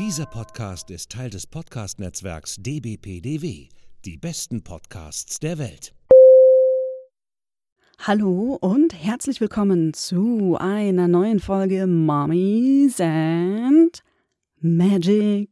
[0.00, 3.68] Dieser Podcast ist Teil des Podcast-Netzwerks dbpdw,
[4.06, 5.94] die besten Podcasts der Welt.
[7.98, 14.02] Hallo und herzlich willkommen zu einer neuen Folge Mommies and
[14.62, 15.50] Magic.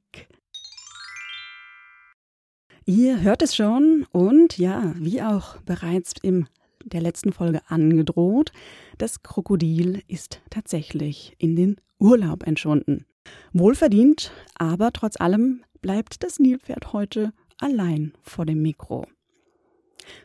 [2.87, 6.49] Ihr hört es schon und ja, wie auch bereits in
[6.87, 8.53] der letzten Folge angedroht,
[8.97, 13.05] das Krokodil ist tatsächlich in den Urlaub entschwunden.
[13.53, 19.07] Wohlverdient, aber trotz allem bleibt das Nilpferd heute allein vor dem Mikro.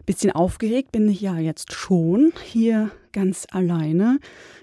[0.06, 4.20] Bisschen aufgeregt bin ich ja jetzt schon hier ganz alleine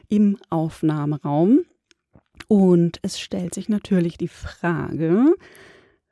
[0.08, 1.60] im Aufnahmeraum.
[2.48, 5.34] Und es stellt sich natürlich die Frage,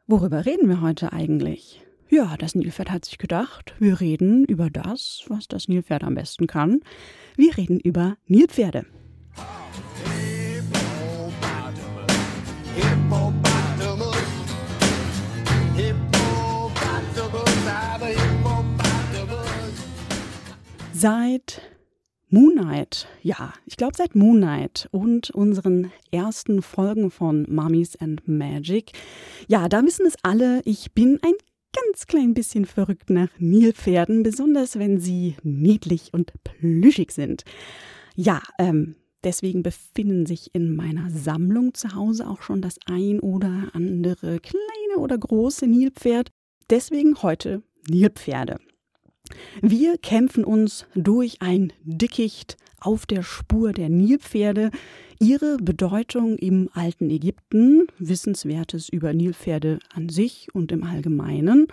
[0.06, 1.82] worüber reden wir heute eigentlich?
[2.10, 6.46] Ja, das Nilpferd hat sich gedacht, wir reden über das, was das Nilpferd am besten
[6.46, 6.80] kann.
[7.36, 8.86] Wir reden über Nilpferde.
[21.00, 21.62] Seit
[22.28, 28.90] Moonlight, ja, ich glaube seit Moonlight und unseren ersten Folgen von Mummies and Magic.
[29.46, 31.34] Ja, da wissen es alle, ich bin ein
[31.72, 37.44] ganz klein bisschen verrückt nach Nilpferden, besonders wenn sie niedlich und plüschig sind.
[38.16, 43.68] Ja, ähm, deswegen befinden sich in meiner Sammlung zu Hause auch schon das ein oder
[43.72, 46.30] andere kleine oder große Nilpferd.
[46.70, 48.58] Deswegen heute Nilpferde.
[49.60, 54.70] Wir kämpfen uns durch ein Dickicht auf der Spur der Nilpferde,
[55.20, 61.66] ihre Bedeutung im alten Ägypten, Wissenswertes über Nilpferde an sich und im Allgemeinen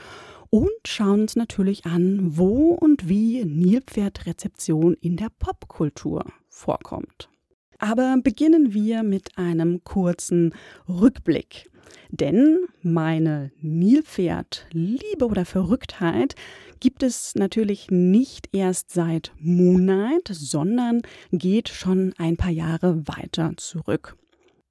[0.49, 7.29] und schauen uns natürlich an, wo und wie Nilpferdrezeption in der Popkultur vorkommt.
[7.77, 10.53] Aber beginnen wir mit einem kurzen
[10.87, 11.69] Rückblick.
[12.09, 16.35] Denn meine Nilpferd-Liebe oder Verrücktheit
[16.79, 24.17] gibt es natürlich nicht erst seit Moonlight, sondern geht schon ein paar Jahre weiter zurück.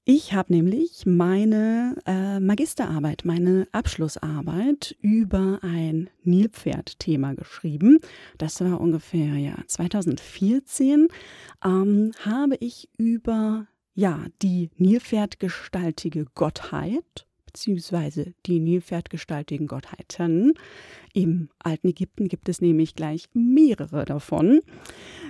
[0.07, 7.97] Ich habe nämlich meine äh, Magisterarbeit, meine Abschlussarbeit über ein Nilpferd-Thema geschrieben.
[8.37, 11.07] Das war ungefähr ja 2014.
[11.63, 17.25] Ähm, habe ich über ja die Nilpferdgestaltige Gottheit
[17.55, 20.55] beziehungsweise die Nilpferdgestaltigen Gottheiten.
[21.13, 24.59] Im alten Ägypten gibt es nämlich gleich mehrere davon.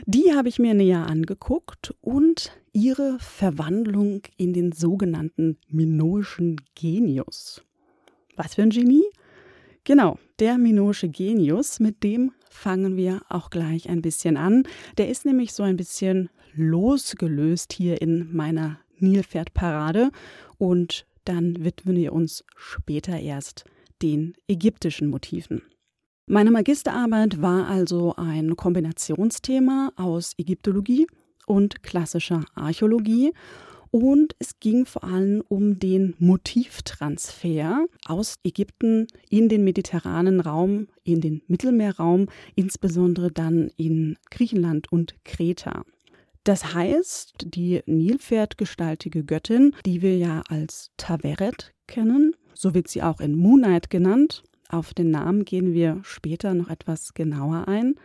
[0.08, 7.62] Die habe ich mir näher angeguckt und ihre Verwandlung in den sogenannten minoischen Genius.
[8.36, 9.06] Was für ein Genie?
[9.84, 14.64] Genau, der minoische Genius, mit dem fangen wir auch gleich ein bisschen an.
[14.98, 20.12] Der ist nämlich so ein bisschen losgelöst hier in meiner Nilpferdparade
[20.58, 23.66] und dann widmen wir uns später erst
[24.02, 25.62] den ägyptischen Motiven.
[26.28, 31.08] Meine Magisterarbeit war also ein Kombinationsthema aus Ägyptologie
[31.46, 33.32] und klassischer Archäologie
[33.92, 41.22] und es ging vor allem um den Motivtransfer aus Ägypten in den mediterranen Raum, in
[41.22, 45.86] den Mittelmeerraum, insbesondere dann in Griechenland und Kreta.
[46.45, 53.19] Das heißt, die Nilpferdgestaltige Göttin, die wir ja als Taveret kennen, so wird sie auch
[53.19, 54.44] in Moonlight genannt.
[54.69, 57.95] Auf den Namen gehen wir später noch etwas genauer ein.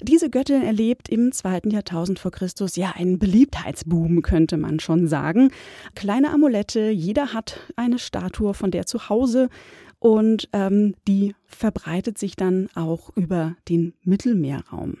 [0.00, 5.50] Diese Göttin erlebt im zweiten Jahrtausend vor Christus ja einen Beliebtheitsboom, könnte man schon sagen.
[5.94, 9.50] Kleine Amulette, jeder hat eine Statue von der zu Hause
[9.98, 14.96] und ähm, die verbreitet sich dann auch über den Mittelmeerraum.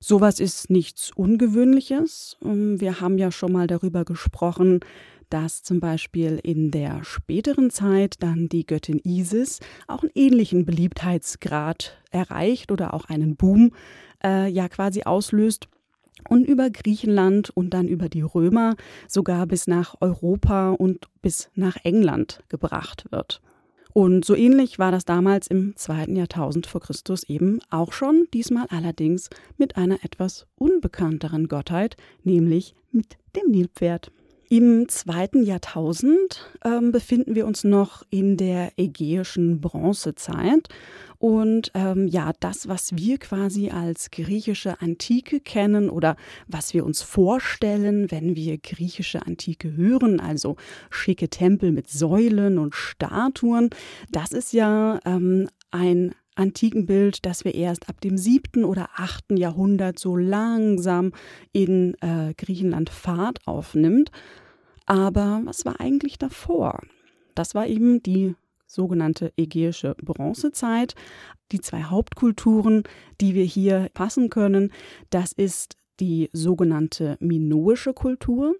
[0.00, 2.36] Sowas ist nichts Ungewöhnliches.
[2.44, 4.80] Ähm, wir haben ja schon mal darüber gesprochen,
[5.28, 11.98] dass zum Beispiel in der späteren Zeit dann die Göttin Isis auch einen ähnlichen Beliebtheitsgrad
[12.10, 13.72] erreicht oder auch einen Boom
[14.24, 15.68] äh, ja quasi auslöst
[16.28, 18.76] und über Griechenland und dann über die Römer
[19.06, 23.40] sogar bis nach Europa und bis nach England gebracht wird.
[23.98, 28.66] Und so ähnlich war das damals im zweiten Jahrtausend vor Christus eben auch schon, diesmal
[28.68, 34.12] allerdings mit einer etwas unbekannteren Gottheit, nämlich mit dem Nilpferd.
[34.50, 40.68] Im zweiten Jahrtausend ähm, befinden wir uns noch in der ägäischen Bronzezeit.
[41.18, 46.16] Und ähm, ja, das, was wir quasi als griechische Antike kennen oder
[46.46, 50.56] was wir uns vorstellen, wenn wir griechische Antike hören, also
[50.88, 53.68] schicke Tempel mit Säulen und Statuen,
[54.12, 59.36] das ist ja ähm, ein antiken Bild, das wir erst ab dem siebten oder achten
[59.36, 61.12] Jahrhundert so langsam
[61.52, 64.10] in äh, Griechenland Fahrt aufnimmt.
[64.86, 66.80] Aber was war eigentlich davor?
[67.38, 68.34] das war eben die
[68.66, 70.94] sogenannte ägäische Bronzezeit.
[71.52, 72.82] Die zwei Hauptkulturen,
[73.20, 74.72] die wir hier passen können,
[75.10, 78.54] das ist die sogenannte minoische Kultur,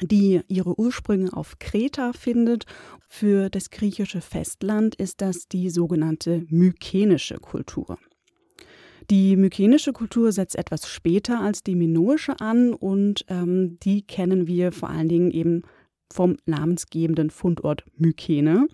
[0.00, 2.64] die ihre Ursprünge auf Kreta findet.
[3.08, 7.98] Für das griechische Festland ist das die sogenannte mykenische Kultur.
[9.10, 14.72] Die mykenische Kultur setzt etwas später als die minoische an und ähm, die kennen wir
[14.72, 15.62] vor allen Dingen eben
[16.12, 18.68] vom namensgebenden Fundort Mykene.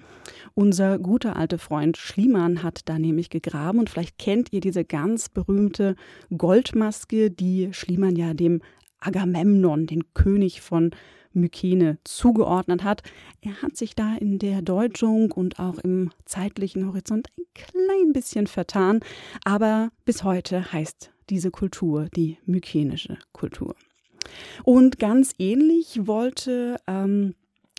[0.55, 5.29] Unser guter alter Freund Schliemann hat da nämlich gegraben und vielleicht kennt ihr diese ganz
[5.29, 5.97] berühmte
[6.37, 8.61] Goldmaske, die Schliemann ja dem
[9.03, 10.91] Agamemnon, den König von
[11.33, 13.03] Mykene, zugeordnet hat.
[13.41, 18.47] Er hat sich da in der Deutung und auch im zeitlichen Horizont ein klein bisschen
[18.47, 19.01] vertan,
[19.45, 23.75] aber bis heute heißt diese Kultur die mykenische Kultur.
[24.65, 27.35] Und ganz ähnlich wollte ähm,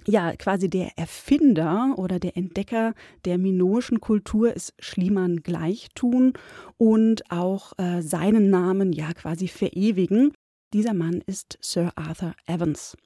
[0.05, 2.93] ja, quasi der Erfinder oder der Entdecker
[3.25, 6.33] der minoischen Kultur ist Schliemann gleich tun
[6.77, 10.33] und auch äh, seinen Namen ja quasi verewigen.
[10.73, 12.97] Dieser Mann ist Sir Arthur Evans.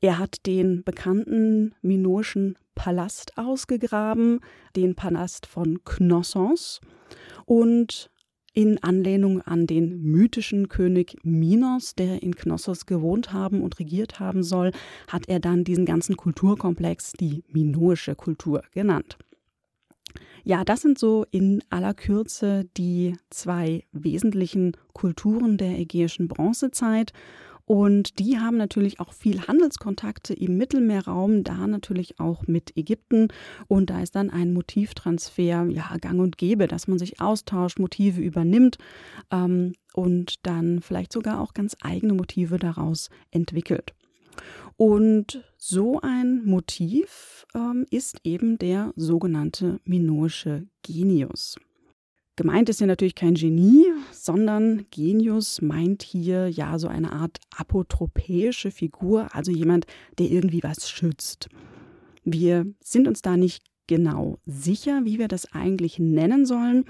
[0.00, 4.38] Er hat den bekannten minoischen Palast ausgegraben,
[4.76, 6.80] den Palast von Knossos
[7.46, 8.12] und
[8.54, 14.44] in Anlehnung an den mythischen König Minos, der in Knossos gewohnt haben und regiert haben
[14.44, 14.70] soll,
[15.08, 19.18] hat er dann diesen ganzen Kulturkomplex die minoische Kultur genannt.
[20.44, 27.12] Ja, das sind so in aller Kürze die zwei wesentlichen Kulturen der ägäischen Bronzezeit.
[27.70, 33.28] Und die haben natürlich auch viel Handelskontakte im Mittelmeerraum, da natürlich auch mit Ägypten.
[33.68, 38.20] Und da ist dann ein Motivtransfer ja gang und gäbe, dass man sich austauscht, Motive
[38.20, 38.78] übernimmt
[39.30, 43.94] ähm, und dann vielleicht sogar auch ganz eigene Motive daraus entwickelt.
[44.76, 51.56] Und so ein Motiv ähm, ist eben der sogenannte minoische Genius.
[52.36, 58.70] Gemeint ist ja natürlich kein Genie, sondern Genius meint hier ja so eine Art apotropäische
[58.70, 59.84] Figur, also jemand,
[60.18, 61.50] der irgendwie was schützt.
[62.24, 66.84] Wir sind uns da nicht genau sicher, wie wir das eigentlich nennen sollen,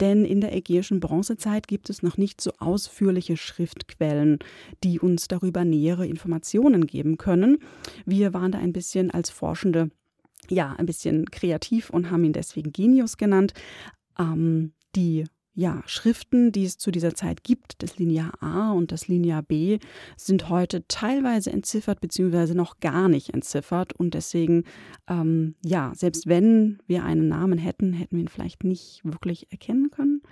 [0.00, 4.38] denn in der ägäischen Bronzezeit gibt es noch nicht so ausführliche Schriftquellen,
[4.84, 7.56] die uns darüber nähere Informationen geben können.
[8.04, 9.90] Wir waren da ein bisschen als Forschende
[10.50, 13.54] ja, ein bisschen kreativ und haben ihn deswegen Genius genannt.
[14.18, 19.08] Ähm, die ja, Schriften, die es zu dieser Zeit gibt, das Linear A und das
[19.08, 19.78] Linear B,
[20.16, 22.54] sind heute teilweise entziffert bzw.
[22.54, 23.92] noch gar nicht entziffert.
[23.92, 24.64] Und deswegen,
[25.08, 29.90] ähm, ja, selbst wenn wir einen Namen hätten, hätten wir ihn vielleicht nicht wirklich erkennen
[29.90, 30.22] können.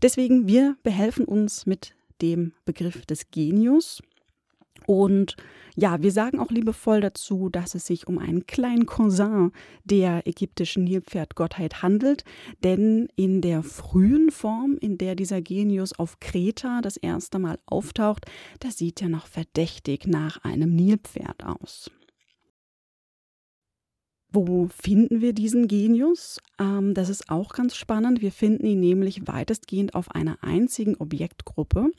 [0.00, 4.00] Deswegen, wir behelfen uns mit dem Begriff des Genius.
[4.86, 5.36] Und
[5.74, 9.52] ja, wir sagen auch liebevoll dazu, dass es sich um einen kleinen Cousin
[9.84, 12.24] der ägyptischen Nilpferdgottheit handelt,
[12.62, 18.26] denn in der frühen Form, in der dieser Genius auf Kreta das erste Mal auftaucht,
[18.60, 21.90] da sieht er noch verdächtig nach einem Nilpferd aus.
[24.34, 26.40] Wo finden wir diesen Genius?
[26.58, 28.22] Ähm, das ist auch ganz spannend.
[28.22, 31.90] Wir finden ihn nämlich weitestgehend auf einer einzigen Objektgruppe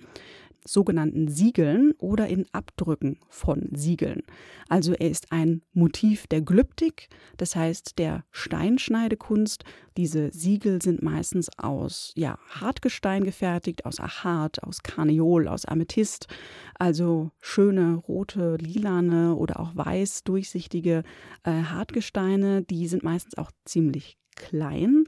[0.66, 4.24] sogenannten Siegeln oder in Abdrücken von Siegeln.
[4.70, 9.64] Also er ist ein Motiv der Glyptik, das heißt der Steinschneidekunst.
[9.98, 16.28] Diese Siegel sind meistens aus ja, Hartgestein gefertigt, aus Achat, aus Karneol, aus Amethyst,
[16.80, 21.04] also schöne rote, lilane oder auch weiß durchsichtige
[21.44, 25.06] äh, Hartgesteine, die sind meistens auch ziemlich klein.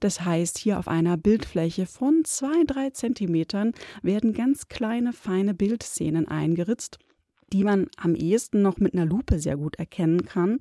[0.00, 3.72] Das heißt, hier auf einer Bildfläche von zwei, drei Zentimetern
[4.02, 6.98] werden ganz kleine, feine Bildszenen eingeritzt,
[7.52, 10.60] die man am ehesten noch mit einer Lupe sehr gut erkennen kann.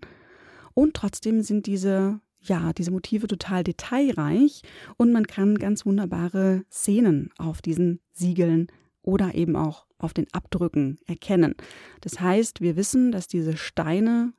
[0.73, 4.63] Und trotzdem sind diese ja, diese Motive total detailreich
[4.97, 8.67] und man kann ganz wunderbare Szenen auf diesen Siegeln
[9.01, 11.55] oder eben auch auf den Abdrücken erkennen.
[12.01, 14.33] Das heißt, wir wissen, dass diese Steine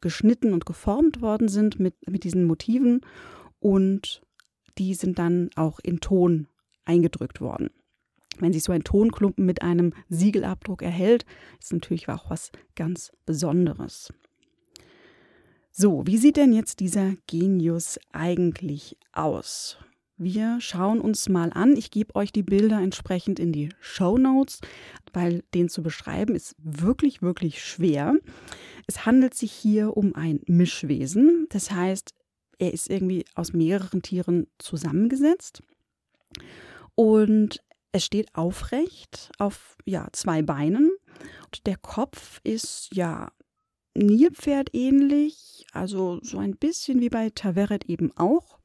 [0.00, 3.00] geschnitten und geformt worden sind mit, mit diesen Motiven
[3.58, 4.22] und
[4.78, 6.46] die sind dann auch in Ton
[6.84, 7.70] eingedrückt worden.
[8.38, 11.26] Wenn sich so ein Tonklumpen mit einem Siegelabdruck erhält,
[11.60, 14.12] ist natürlich auch was ganz Besonderes.
[15.72, 19.78] So, wie sieht denn jetzt dieser Genius eigentlich aus?
[20.22, 21.76] Wir schauen uns mal an.
[21.76, 24.60] Ich gebe euch die Bilder entsprechend in die Show Notes,
[25.14, 28.14] weil den zu beschreiben ist wirklich, wirklich schwer.
[28.86, 31.46] Es handelt sich hier um ein Mischwesen.
[31.48, 32.14] Das heißt,
[32.60, 35.62] er ist irgendwie aus mehreren Tieren zusammengesetzt
[36.94, 37.62] und
[37.92, 40.90] es steht aufrecht auf ja, zwei Beinen.
[41.46, 43.32] Und der Kopf ist ja
[43.94, 48.58] Nilpferd ähnlich, also so ein bisschen wie bei Taveret eben auch.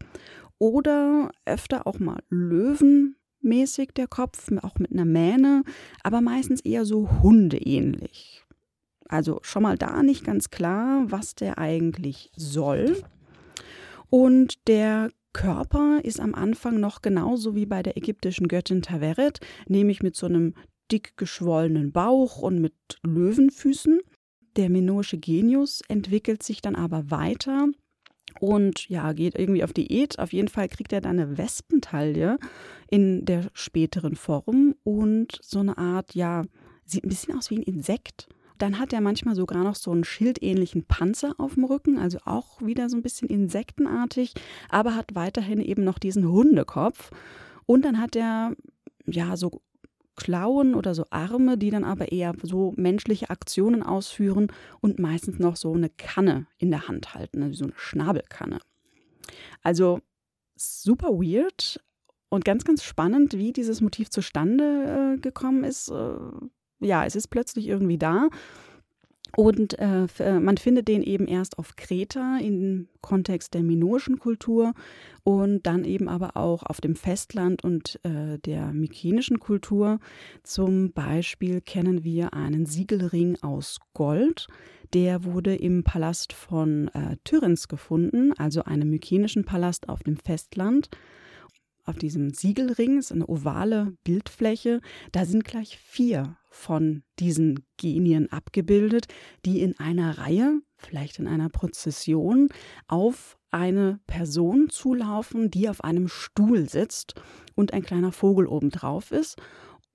[0.59, 5.63] Oder öfter auch mal löwenmäßig der Kopf, auch mit einer Mähne,
[6.03, 8.43] aber meistens eher so hundeähnlich.
[9.07, 13.03] Also schon mal da nicht ganz klar, was der eigentlich soll.
[14.17, 20.01] Und der Körper ist am Anfang noch genauso wie bei der ägyptischen Göttin Taveret, nämlich
[20.01, 20.53] mit so einem
[20.89, 24.00] dick geschwollenen Bauch und mit Löwenfüßen.
[24.55, 27.67] Der minoische Genius entwickelt sich dann aber weiter
[28.39, 30.17] und ja, geht irgendwie auf Diät.
[30.17, 32.38] Auf jeden Fall kriegt er dann eine Wespentaille
[32.89, 36.43] in der späteren Form und so eine Art, ja,
[36.86, 38.29] sieht ein bisschen aus wie ein Insekt.
[38.57, 42.62] Dann hat er manchmal sogar noch so einen schildähnlichen Panzer auf dem Rücken, also auch
[42.62, 44.33] wieder so ein bisschen insektenartig,
[44.69, 47.12] aber hat weiterhin eben noch diesen Hundekopf.
[47.65, 48.55] Und dann hat er
[49.05, 49.62] ja so
[50.15, 55.57] Klauen oder so Arme, die dann aber eher so menschliche Aktionen ausführen und meistens noch
[55.57, 58.59] so eine Kanne in der Hand halten, also so eine Schnabelkanne.
[59.62, 60.00] Also
[60.55, 61.81] super weird
[62.29, 65.89] und ganz, ganz spannend, wie dieses Motiv zustande äh, gekommen ist.
[65.89, 66.15] Äh,
[66.79, 68.29] ja, es ist plötzlich irgendwie da
[69.36, 74.74] und äh, äh, man findet den eben erst auf Kreta im Kontext der minoischen Kultur
[75.24, 80.00] und dann eben aber auch auf dem Festland und äh, der mykenischen Kultur.
[80.44, 84.48] Zum Beispiel kennen wir einen Siegelring aus Gold.
[84.94, 90.89] Der wurde im Palast von äh, Tyrinns gefunden, also einem mykenischen Palast auf dem Festland
[91.85, 99.07] auf diesem Siegelring, ist eine ovale Bildfläche, da sind gleich vier von diesen Genien abgebildet,
[99.45, 102.49] die in einer Reihe, vielleicht in einer Prozession,
[102.87, 107.13] auf eine Person zulaufen, die auf einem Stuhl sitzt
[107.55, 109.37] und ein kleiner Vogel obendrauf ist.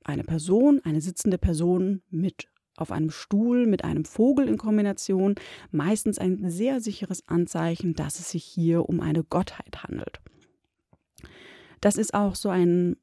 [0.05, 5.35] Eine Person, eine sitzende Person mit auf einem Stuhl mit einem Vogel in Kombination,
[5.71, 10.21] meistens ein sehr sicheres Anzeichen, dass es sich hier um eine Gottheit handelt.
[11.81, 12.97] Das ist auch so ein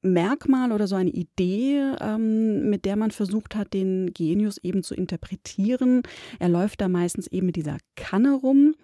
[0.00, 4.94] Merkmal oder so eine Idee, ähm, mit der man versucht hat, den Genius eben zu
[4.94, 6.02] interpretieren.
[6.38, 8.74] Er läuft da meistens eben mit dieser Kanne rum.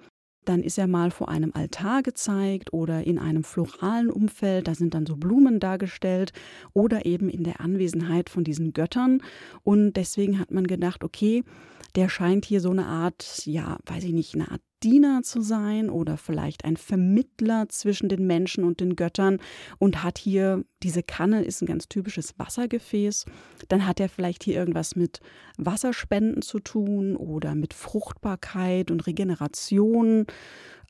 [0.45, 4.93] Dann ist er mal vor einem Altar gezeigt oder in einem floralen Umfeld, da sind
[4.93, 6.33] dann so Blumen dargestellt
[6.75, 9.23] oder eben in der Anwesenheit von diesen Göttern.
[9.63, 11.45] Und deswegen hat man gedacht, okay,
[11.95, 15.89] der scheint hier so eine Art, ja, weiß ich nicht, eine Art Diener zu sein
[15.89, 19.39] oder vielleicht ein Vermittler zwischen den Menschen und den Göttern
[19.79, 23.25] und hat hier, diese Kanne ist ein ganz typisches Wassergefäß.
[23.69, 25.21] Dann hat er vielleicht hier irgendwas mit
[25.57, 30.27] Wasserspenden zu tun oder mit Fruchtbarkeit und Regeneration.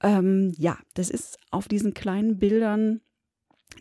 [0.02, 3.00] Ähm, ja, das ist auf diesen kleinen Bildern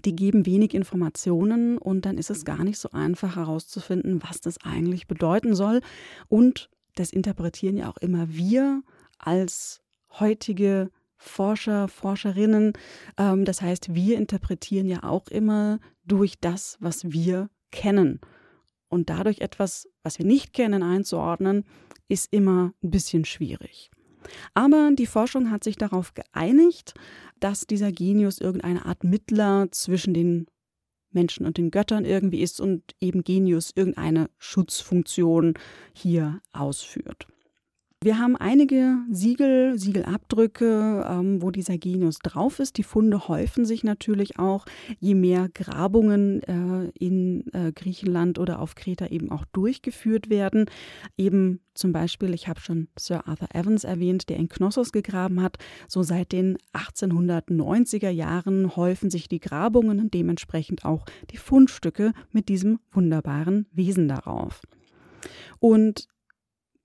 [0.05, 4.57] die geben wenig Informationen und dann ist es gar nicht so einfach herauszufinden, was das
[4.63, 5.81] eigentlich bedeuten soll.
[6.29, 8.83] Und das interpretieren ja auch immer wir
[9.17, 9.81] als
[10.19, 12.73] heutige Forscher, Forscherinnen.
[13.17, 18.19] Ähm, das heißt, wir interpretieren ja auch immer durch das, was wir kennen.
[18.89, 21.63] Und dadurch etwas, was wir nicht kennen, einzuordnen,
[22.09, 23.89] ist immer ein bisschen schwierig.
[24.53, 26.93] Aber die Forschung hat sich darauf geeinigt,
[27.39, 30.47] dass dieser Genius irgendeine Art Mittler zwischen den
[31.13, 35.53] Menschen und den Göttern irgendwie ist und eben Genius irgendeine Schutzfunktion
[35.93, 37.27] hier ausführt.
[38.03, 42.77] Wir haben einige Siegel, Siegelabdrücke, ähm, wo dieser Genius drauf ist.
[42.77, 44.65] Die Funde häufen sich natürlich auch,
[44.99, 50.65] je mehr Grabungen äh, in äh, Griechenland oder auf Kreta eben auch durchgeführt werden.
[51.15, 55.55] Eben zum Beispiel, ich habe schon Sir Arthur Evans erwähnt, der in Knossos gegraben hat.
[55.87, 62.49] So seit den 1890er Jahren häufen sich die Grabungen und dementsprechend auch die Fundstücke mit
[62.49, 64.61] diesem wunderbaren Wesen darauf.
[65.59, 66.09] Und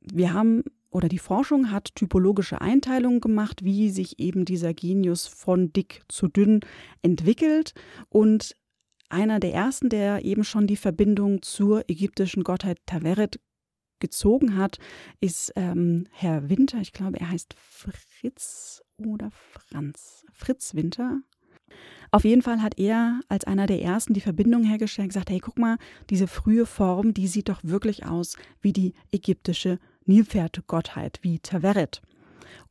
[0.01, 5.73] wir haben oder die Forschung hat typologische Einteilungen gemacht, wie sich eben dieser Genius von
[5.73, 6.61] dick zu dünn
[7.02, 7.75] entwickelt.
[8.09, 8.57] Und
[9.11, 13.38] einer der ersten, der eben schon die Verbindung zur ägyptischen Gottheit Taveret
[14.00, 14.78] gezogen hat,
[15.21, 16.78] ist ähm, Herr Winter.
[16.80, 20.25] Ich glaube, er heißt Fritz oder Franz.
[20.33, 21.21] Fritz Winter.
[22.11, 25.40] Auf jeden Fall hat er als einer der ersten die Verbindung hergestellt und gesagt, hey,
[25.40, 25.76] guck mal,
[26.09, 29.78] diese frühe Form, die sieht doch wirklich aus wie die ägyptische
[30.09, 32.03] Nilpferdgottheit wie Taveret.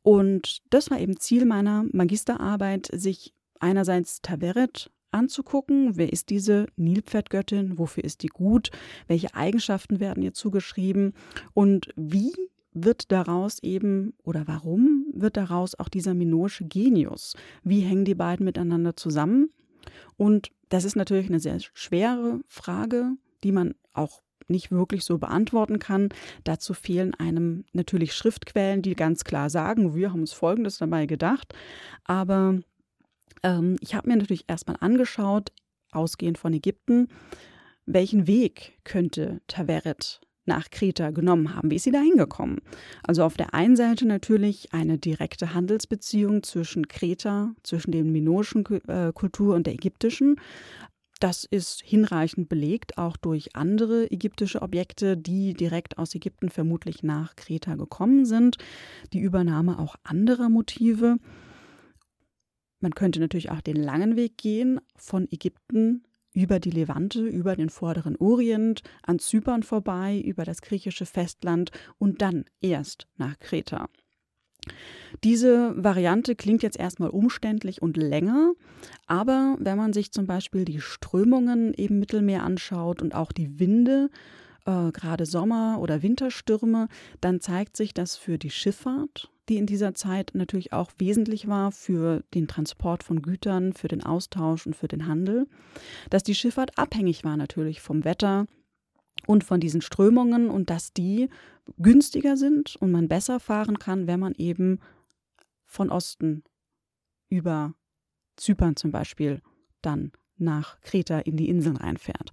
[0.02, 7.78] Und das war eben Ziel meiner Magisterarbeit, sich einerseits Taveret anzugucken, wer ist diese Nilpferdgöttin,
[7.78, 8.72] wofür ist die gut,
[9.08, 11.14] welche Eigenschaften werden ihr zugeschrieben
[11.54, 12.34] und wie
[12.74, 17.36] wird daraus eben oder warum wird daraus auch dieser minoische Genius?
[17.64, 19.50] Wie hängen die beiden miteinander zusammen?
[20.16, 23.14] Und das ist natürlich eine sehr schwere Frage,
[23.44, 26.10] die man auch nicht wirklich so beantworten kann.
[26.44, 31.54] Dazu fehlen einem natürlich Schriftquellen, die ganz klar sagen, wir haben uns Folgendes dabei gedacht.
[32.06, 32.60] Aber
[33.44, 35.52] ähm, ich habe mir natürlich erstmal angeschaut,
[35.92, 37.08] ausgehend von Ägypten,
[37.86, 41.70] welchen Weg könnte Taveret nach Kreta genommen haben.
[41.70, 42.60] Wie ist sie da hingekommen?
[43.04, 49.12] Also auf der einen Seite natürlich eine direkte Handelsbeziehung zwischen Kreta, zwischen der minoischen äh,
[49.14, 50.40] Kultur und der ägyptischen.
[51.20, 57.36] Das ist hinreichend belegt, auch durch andere ägyptische Objekte, die direkt aus Ägypten vermutlich nach
[57.36, 58.58] Kreta gekommen sind.
[59.14, 61.18] Die Übernahme auch anderer Motive.
[62.80, 67.70] Man könnte natürlich auch den langen Weg gehen von Ägypten über die Levante, über den
[67.70, 73.90] vorderen Orient, an Zypern vorbei, über das griechische Festland und dann erst nach Kreta.
[75.24, 78.54] Diese Variante klingt jetzt erstmal umständlich und länger,
[79.08, 84.10] aber wenn man sich zum Beispiel die Strömungen im Mittelmeer anschaut und auch die Winde,
[84.66, 86.88] äh, gerade Sommer- oder Winterstürme,
[87.22, 91.72] dann zeigt sich, dass für die Schifffahrt die in dieser Zeit natürlich auch wesentlich war
[91.72, 95.48] für den Transport von Gütern, für den Austausch und für den Handel,
[96.10, 98.48] dass die Schifffahrt abhängig war natürlich vom Wetter
[99.28, 101.30] und von diesen Strömungen und dass die
[101.78, 104.80] günstiger sind und man besser fahren kann, wenn man eben
[105.66, 106.44] von Osten
[107.30, 107.74] über
[108.38, 109.42] Zypern zum Beispiel
[109.82, 112.32] dann nach Kreta in die Inseln reinfährt.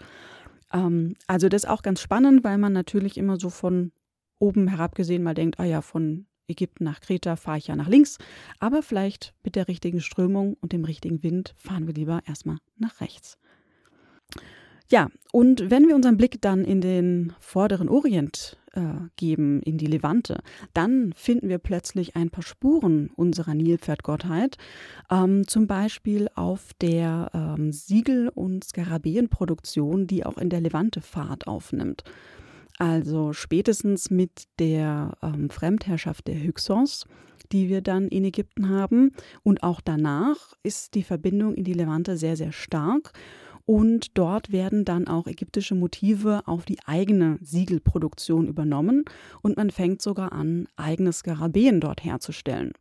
[0.73, 3.93] Ähm, also das ist auch ganz spannend, weil man natürlich immer so von
[4.39, 7.89] oben herab gesehen mal denkt, ah ja, von Ägypten nach Kreta fahre ich ja nach
[7.89, 8.19] links,
[8.61, 13.01] aber vielleicht mit der richtigen Strömung und dem richtigen Wind fahren wir lieber erstmal nach
[13.01, 13.39] rechts.
[14.91, 18.83] Ja, und wenn wir unseren Blick dann in den vorderen Orient äh,
[19.17, 20.41] geben, in die Levante,
[20.75, 24.59] dann finden wir plötzlich ein paar Spuren unserer Nilpferdgottheit,
[25.11, 31.47] ähm, zum Beispiel auf der ähm, Siegel- und Skarabäenproduktion, die auch in der Levante Fahrt
[31.47, 32.05] aufnimmt.
[32.79, 37.07] Also spätestens mit der ähm, Fremdherrschaft der Hyksos,
[37.53, 39.13] die wir dann in Ägypten haben.
[39.43, 43.13] Und auch danach ist die Verbindung in die Levante sehr, sehr stark.
[43.67, 49.05] Und dort werden dann auch ägyptische Motive auf die eigene Siegelproduktion übernommen.
[49.41, 52.73] Und man fängt sogar an, eigene Skarabäen dort herzustellen.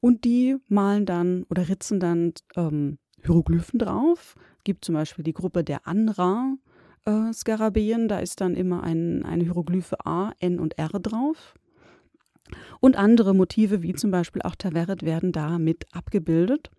[0.00, 4.34] Und die malen dann oder ritzen dann ähm, Hieroglyphen drauf.
[4.64, 6.54] Gibt zum Beispiel die Gruppe der Anra,
[7.08, 8.06] äh.
[8.08, 11.54] Da ist dann immer ein, eine Hieroglyphe A, N und R drauf.
[12.80, 16.70] Und andere Motive, wie zum Beispiel auch Taveret, werden da mit abgebildet.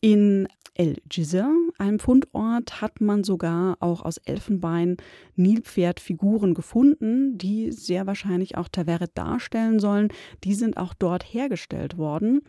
[0.00, 4.96] In El Jizr, einem Fundort, hat man sogar auch aus Elfenbein
[5.36, 10.08] Nilpferdfiguren gefunden, die sehr wahrscheinlich auch Taveret darstellen sollen.
[10.44, 12.40] Die sind auch dort hergestellt worden.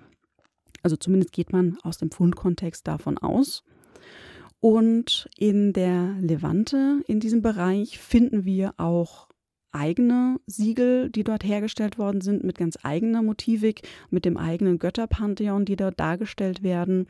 [0.84, 3.64] Also zumindest geht man aus dem Fundkontext davon aus.
[4.60, 9.28] Und in der Levante, in diesem Bereich, finden wir auch
[9.74, 15.66] eigene Siegel, die dort hergestellt worden sind, mit ganz eigener Motivik, mit dem eigenen Götterpantheon,
[15.66, 17.08] die dort dargestellt werden.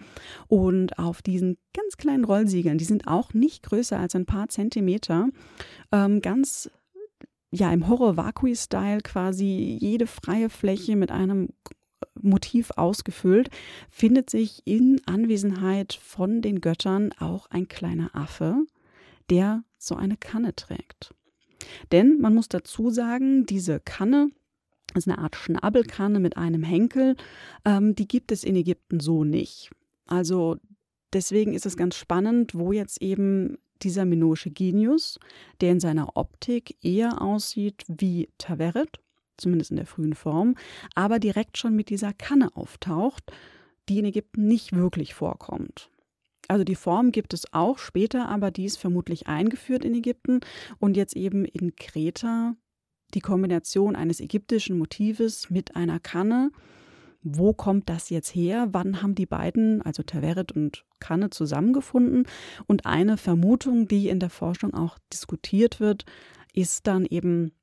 [0.47, 5.30] Und auf diesen ganz kleinen Rollsiegeln, die sind auch nicht größer als ein paar Zentimeter,
[5.91, 6.69] ähm, ganz
[7.52, 11.49] ja im Horror-Vacui-Style quasi jede freie Fläche mit einem
[12.19, 13.49] Motiv ausgefüllt,
[13.89, 18.65] findet sich in Anwesenheit von den Göttern auch ein kleiner Affe,
[19.30, 21.13] der so eine Kanne trägt.
[21.91, 24.32] Denn man muss dazu sagen, diese Kanne
[24.95, 27.15] ist eine Art Schnabelkanne mit einem Henkel,
[27.65, 29.71] ähm, die gibt es in Ägypten so nicht.
[30.06, 30.58] Also
[31.13, 35.19] deswegen ist es ganz spannend, wo jetzt eben dieser minoische Genius,
[35.62, 38.99] der in seiner Optik eher aussieht wie Taveret,
[39.38, 40.56] zumindest in der frühen Form,
[40.95, 43.32] aber direkt schon mit dieser Kanne auftaucht,
[43.89, 45.89] die in Ägypten nicht wirklich vorkommt.
[46.47, 50.41] Also die Form gibt es auch später, aber die ist vermutlich eingeführt in Ägypten
[50.79, 52.56] und jetzt eben in Kreta
[53.13, 56.51] die Kombination eines ägyptischen Motives mit einer Kanne.
[57.21, 58.69] Wo kommt das jetzt her?
[58.71, 62.27] Wann haben die beiden, also Taveret und Kanne, zusammengefunden?
[62.67, 66.06] Und eine Vermutung, die in der Forschung auch diskutiert wird,
[66.53, 67.53] ist dann eben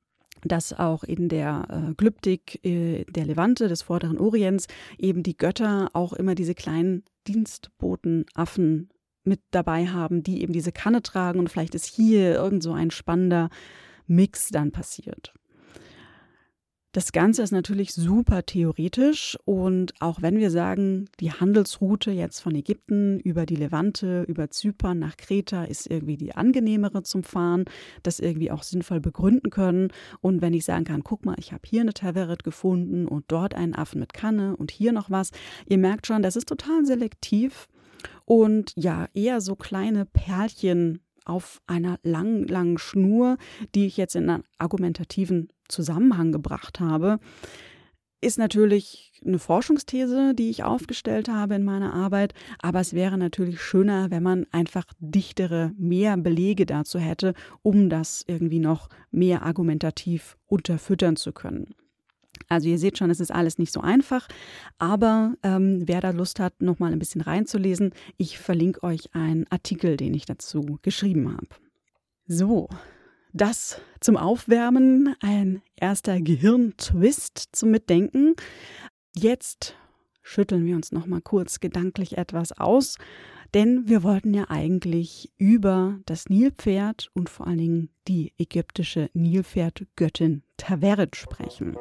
[0.43, 5.90] dass auch in der äh, Glyptik äh, der Levante, des Vorderen Orients, eben die Götter
[5.93, 8.91] auch immer diese kleinen Dienstbotenaffen
[9.25, 12.91] mit dabei haben, die eben diese Kanne tragen und vielleicht ist hier irgend so ein
[12.91, 13.51] spannender
[14.07, 15.33] Mix dann passiert.
[16.92, 22.53] Das Ganze ist natürlich super theoretisch und auch wenn wir sagen, die Handelsroute jetzt von
[22.53, 27.66] Ägypten über die Levante, über Zypern nach Kreta ist irgendwie die angenehmere zum Fahren,
[28.03, 29.92] das irgendwie auch sinnvoll begründen können.
[30.20, 33.55] Und wenn ich sagen kann, guck mal, ich habe hier eine Taveret gefunden und dort
[33.55, 35.31] einen Affen mit Kanne und hier noch was,
[35.66, 37.68] ihr merkt schon, das ist total selektiv
[38.24, 43.37] und ja, eher so kleine Perlchen auf einer langen, langen Schnur,
[43.76, 47.19] die ich jetzt in einen argumentativen Zusammenhang gebracht habe,
[48.21, 53.61] ist natürlich eine Forschungsthese, die ich aufgestellt habe in meiner Arbeit, aber es wäre natürlich
[53.61, 60.37] schöner, wenn man einfach dichtere, mehr Belege dazu hätte, um das irgendwie noch mehr argumentativ
[60.47, 61.75] unterfüttern zu können.
[62.49, 64.27] Also ihr seht schon, es ist alles nicht so einfach,
[64.79, 69.47] aber ähm, wer da Lust hat, noch mal ein bisschen reinzulesen, ich verlinke euch einen
[69.51, 71.49] Artikel, den ich dazu geschrieben habe.
[72.27, 72.69] So,
[73.33, 78.35] das zum Aufwärmen, ein erster Gehirntwist zum Mitdenken.
[79.14, 79.77] Jetzt
[80.23, 82.97] schütteln wir uns noch mal kurz gedanklich etwas aus,
[83.55, 90.45] denn wir wollten ja eigentlich über das Nilpferd und vor allen Dingen die ägyptische Nilpferdgöttin
[90.57, 91.77] Taveret sprechen.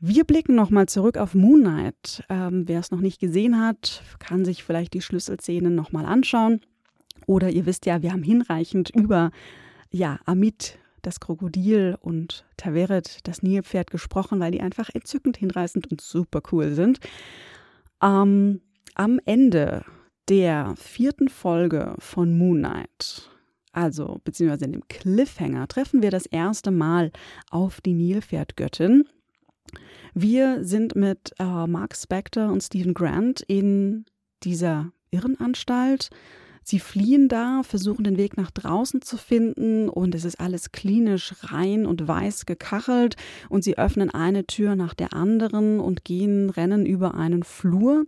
[0.00, 2.22] Wir blicken nochmal zurück auf Moon Knight.
[2.28, 6.60] Ähm, Wer es noch nicht gesehen hat, kann sich vielleicht die Schlüsselszenen nochmal anschauen.
[7.26, 9.32] Oder ihr wisst ja, wir haben hinreichend über
[9.90, 16.00] ja, Amit, das Krokodil und Taveret, das Nilpferd, gesprochen, weil die einfach entzückend hinreißend und
[16.00, 17.00] super cool sind.
[18.00, 18.60] Ähm,
[18.94, 19.84] am Ende
[20.28, 23.30] der vierten Folge von Moon Knight,
[23.72, 27.10] also beziehungsweise in dem Cliffhanger, treffen wir das erste Mal
[27.50, 29.04] auf die Nilpferdgöttin
[30.14, 34.04] wir sind mit äh, Mark Spector und Stephen Grant in
[34.42, 36.10] dieser Irrenanstalt.
[36.62, 41.34] Sie fliehen da, versuchen den Weg nach draußen zu finden und es ist alles klinisch
[41.40, 43.16] rein und weiß gekachelt
[43.48, 48.04] und sie öffnen eine Tür nach der anderen und gehen, rennen über einen Flur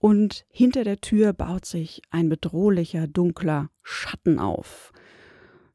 [0.00, 4.92] und hinter der Tür baut sich ein bedrohlicher, dunkler Schatten auf.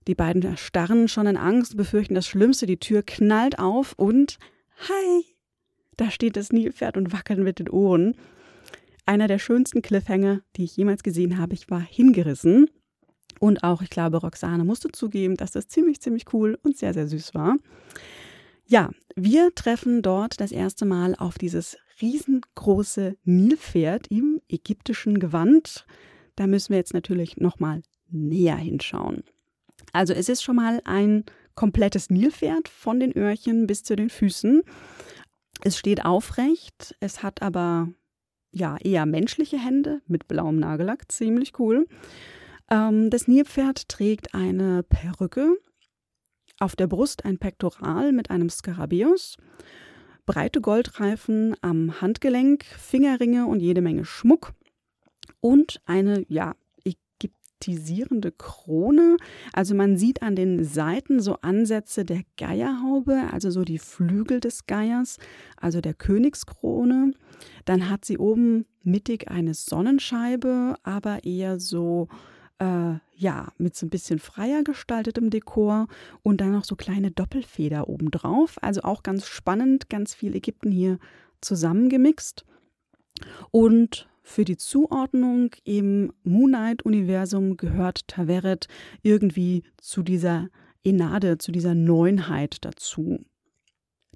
[0.07, 4.37] Die beiden erstarren schon in Angst, befürchten das Schlimmste, die Tür knallt auf und
[4.89, 5.23] Hi!
[5.95, 8.15] Da steht das Nilpferd und wackelt mit den Ohren.
[9.05, 11.53] Einer der schönsten Cliffhanger, die ich jemals gesehen habe.
[11.53, 12.69] Ich war hingerissen.
[13.39, 17.07] Und auch, ich glaube, Roxane musste zugeben, dass das ziemlich, ziemlich cool und sehr, sehr
[17.07, 17.55] süß war.
[18.65, 25.85] Ja, wir treffen dort das erste Mal auf dieses riesengroße Nilpferd im ägyptischen Gewand.
[26.35, 29.23] Da müssen wir jetzt natürlich nochmal näher hinschauen.
[29.93, 31.23] Also es ist schon mal ein
[31.55, 34.61] komplettes Nilpferd von den Öhrchen bis zu den Füßen.
[35.63, 37.89] Es steht aufrecht, es hat aber
[38.51, 41.87] ja eher menschliche Hände mit blauem Nagellack, ziemlich cool.
[42.69, 45.55] Ähm, das Nilpferd trägt eine Perücke,
[46.59, 49.37] auf der Brust ein Pektoral mit einem Skarabäus,
[50.25, 54.53] breite Goldreifen am Handgelenk, Fingerringe und jede Menge Schmuck
[55.41, 56.55] und eine ja
[57.63, 59.17] ägyptisierende Krone.
[59.53, 64.65] Also man sieht an den Seiten so Ansätze der Geierhaube, also so die Flügel des
[64.65, 65.17] Geiers,
[65.57, 67.13] also der Königskrone.
[67.65, 72.07] Dann hat sie oben mittig eine Sonnenscheibe, aber eher so
[72.59, 75.87] äh, ja, mit so ein bisschen freier gestaltetem Dekor
[76.21, 78.57] und dann noch so kleine Doppelfeder obendrauf.
[78.61, 80.99] Also auch ganz spannend, ganz viel Ägypten hier
[81.41, 82.45] zusammengemixt.
[83.51, 88.67] Und für die Zuordnung im Moonlight-Universum gehört Taveret
[89.01, 90.49] irgendwie zu dieser
[90.83, 93.19] Enade, zu dieser Neunheit dazu.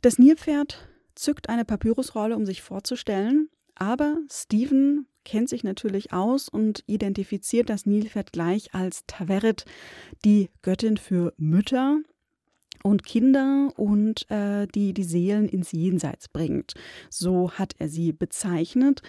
[0.02, 6.84] Das Nilpferd zückt eine Papyrusrolle, um sich vorzustellen, aber Stephen kennt sich natürlich aus und
[6.88, 9.66] identifiziert das Nilpferd gleich als Taveret,
[10.24, 12.00] die Göttin für Mütter
[12.84, 16.74] und Kinder und äh, die die Seelen ins Jenseits bringt.
[17.10, 19.02] So hat er sie bezeichnet.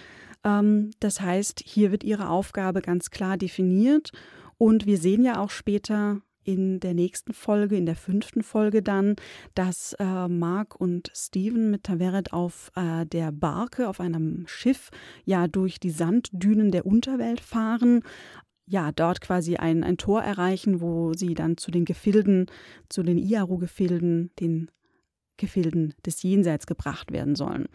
[0.44, 4.12] Ähm, das heißt, hier wird ihre Aufgabe ganz klar definiert
[4.57, 9.16] und wir sehen ja auch später in der nächsten Folge, in der fünften Folge dann,
[9.54, 14.88] dass äh, Mark und Steven mit Taveret auf äh, der Barke, auf einem Schiff,
[15.26, 18.02] ja durch die Sanddünen der Unterwelt fahren.
[18.70, 22.50] Ja, dort quasi ein, ein Tor erreichen, wo sie dann zu den Gefilden,
[22.90, 24.70] zu den Iaru-Gefilden, den
[25.38, 27.68] Gefilden des Jenseits gebracht werden sollen.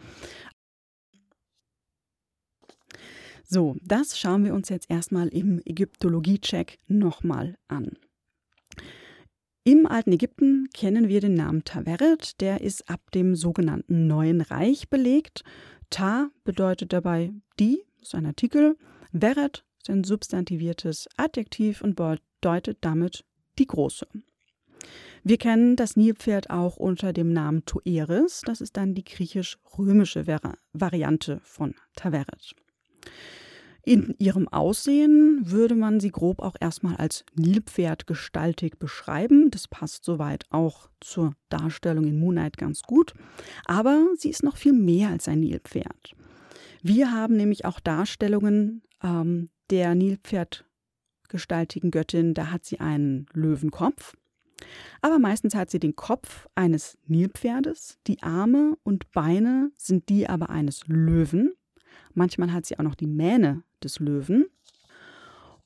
[3.42, 7.98] So, das schauen wir uns jetzt erstmal im Ägyptologie-Check nochmal an.
[9.64, 14.88] Im alten Ägypten kennen wir den Namen Taveret, der ist ab dem sogenannten Neuen Reich
[14.90, 15.42] belegt.
[15.90, 18.76] Ta bedeutet dabei die, ist ein Artikel,
[19.10, 23.24] Veret ist ein substantiviertes Adjektiv und bedeutet damit
[23.58, 24.06] die Große.
[25.22, 30.26] Wir kennen das Nilpferd auch unter dem Namen Toeris, das ist dann die griechisch-römische
[30.72, 32.54] Variante von Taveret.
[33.84, 39.50] In ihrem Aussehen würde man sie grob auch erstmal als Nilpferdgestaltig beschreiben.
[39.50, 43.12] Das passt soweit auch zur Darstellung in Moonlight ganz gut.
[43.66, 46.14] Aber sie ist noch viel mehr als ein Nilpferd.
[46.82, 52.34] Wir haben nämlich auch Darstellungen ähm, der Nilpferdgestaltigen Göttin.
[52.34, 54.14] Da hat sie einen Löwenkopf.
[55.02, 60.50] Aber meistens hat sie den Kopf eines Nilpferdes, die Arme und Beine sind die aber
[60.50, 61.52] eines Löwen.
[62.14, 64.46] Manchmal hat sie auch noch die Mähne des Löwen.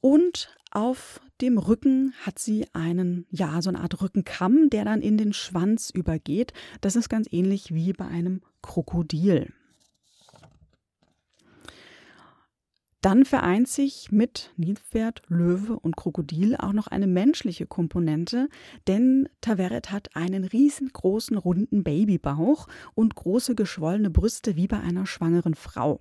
[0.01, 5.17] Und auf dem Rücken hat sie einen, ja, so eine Art Rückenkamm, der dann in
[5.19, 6.53] den Schwanz übergeht.
[6.81, 9.53] Das ist ganz ähnlich wie bei einem Krokodil.
[13.01, 18.49] Dann vereint sich mit Nilpferd, Löwe und Krokodil auch noch eine menschliche Komponente,
[18.89, 25.55] denn Taveret hat einen riesengroßen runden Babybauch und große geschwollene Brüste wie bei einer schwangeren
[25.55, 26.01] Frau.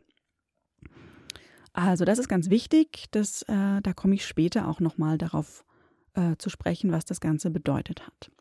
[1.71, 5.63] Also das ist ganz wichtig, das, äh, da komme ich später auch nochmal darauf
[6.15, 8.31] äh, zu sprechen, was das Ganze bedeutet hat.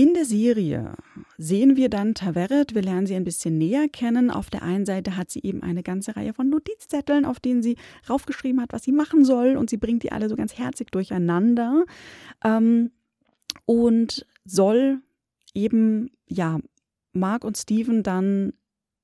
[0.00, 0.94] In der Serie
[1.38, 4.30] sehen wir dann Taveret, wir lernen sie ein bisschen näher kennen.
[4.30, 7.76] Auf der einen Seite hat sie eben eine ganze Reihe von Notizzetteln, auf denen sie
[8.08, 11.84] raufgeschrieben hat, was sie machen soll und sie bringt die alle so ganz herzig durcheinander
[12.44, 12.92] ähm,
[13.66, 15.00] und soll
[15.52, 16.60] eben, ja,
[17.12, 18.52] Mark und Steven dann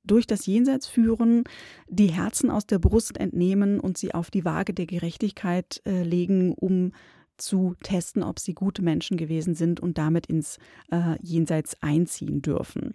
[0.04, 1.42] durch das Jenseits führen,
[1.88, 6.52] die Herzen aus der Brust entnehmen und sie auf die Waage der Gerechtigkeit äh, legen,
[6.52, 6.92] um
[7.36, 10.58] zu testen, ob sie gute Menschen gewesen sind und damit ins
[10.90, 12.94] äh, Jenseits einziehen dürfen.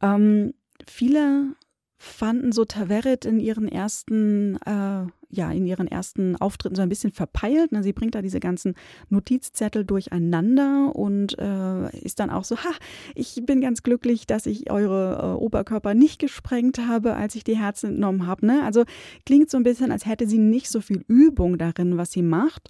[0.00, 0.54] Ähm,
[0.86, 1.54] viele
[2.02, 7.12] fanden so Taveret in ihren ersten, äh, ja, in ihren ersten Auftritten so ein bisschen
[7.12, 7.70] verpeilt.
[7.70, 7.84] Ne?
[7.84, 8.74] Sie bringt da diese ganzen
[9.08, 12.72] Notizzettel durcheinander und äh, ist dann auch so, ha,
[13.14, 17.56] ich bin ganz glücklich, dass ich eure äh, Oberkörper nicht gesprengt habe, als ich die
[17.56, 18.46] Herzen entnommen habe.
[18.46, 18.64] Ne?
[18.64, 18.82] Also
[19.24, 22.68] klingt so ein bisschen, als hätte sie nicht so viel Übung darin, was sie macht.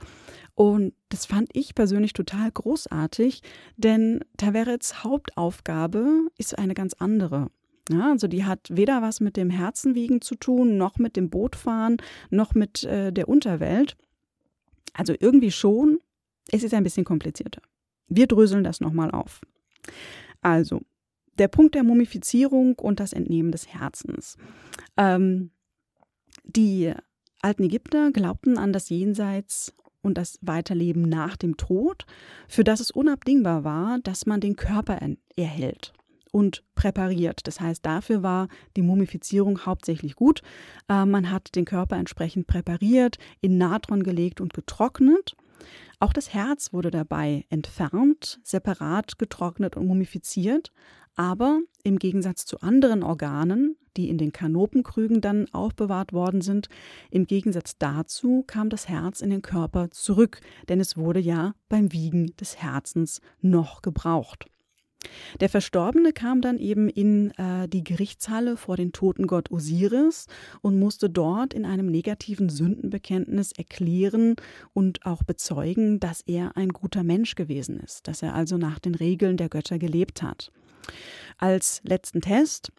[0.55, 3.41] Und das fand ich persönlich total großartig,
[3.79, 7.51] denn Taverets Hauptaufgabe ist eine ganz andere.
[7.91, 11.97] Ja, also die hat weder was mit dem Herzenwiegen zu tun, noch mit dem Bootfahren,
[12.31, 13.97] noch mit äh, der Unterwelt.
[14.95, 15.99] Also irgendwie schon,
[16.51, 17.63] es ist ein bisschen komplizierter.
[18.09, 19.41] Wir dröseln das nochmal auf.
[20.43, 20.83] Also,
[21.39, 24.37] der Punkt der Mumifizierung und das Entnehmen des Herzens.
[24.97, 25.51] Ähm,
[26.45, 26.93] die
[27.41, 32.05] alten Ägypter glaubten an das Jenseits und das Weiterleben nach dem Tod,
[32.49, 35.01] für das es unabdingbar war, dass man den Körper
[35.37, 35.93] erhält
[36.33, 37.47] und präpariert.
[37.47, 40.43] Das heißt, dafür war die Mumifizierung hauptsächlich gut.
[40.89, 45.37] Äh, man hat den Körper entsprechend präpariert, in Natron gelegt und getrocknet.
[46.01, 50.73] Auch das Herz wurde dabei entfernt, separat getrocknet und mumifiziert.
[51.15, 56.69] Aber im Gegensatz zu anderen Organen, die in den Kanopenkrügen dann aufbewahrt worden sind,
[57.11, 60.41] im Gegensatz dazu kam das Herz in den Körper zurück,
[60.71, 64.47] denn es wurde ja beim Wiegen des Herzens noch gebraucht.
[65.41, 70.27] Der Verstorbene kam dann eben in äh, die Gerichtshalle vor den toten Gott Osiris
[70.61, 74.37] und musste dort in einem negativen Sündenbekenntnis erklären
[74.73, 78.95] und auch bezeugen, dass er ein guter Mensch gewesen ist, dass er also nach den
[78.95, 80.53] Regeln der Götter gelebt hat.
[81.39, 82.73] Als letzten Test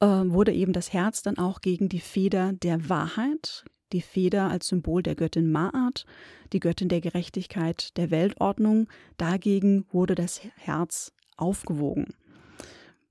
[0.00, 4.68] äh, wurde eben das Herz dann auch gegen die Feder der Wahrheit, die Feder als
[4.68, 6.06] Symbol der Göttin Maat,
[6.52, 12.06] die Göttin der Gerechtigkeit, der Weltordnung, dagegen wurde das Herz aufgewogen.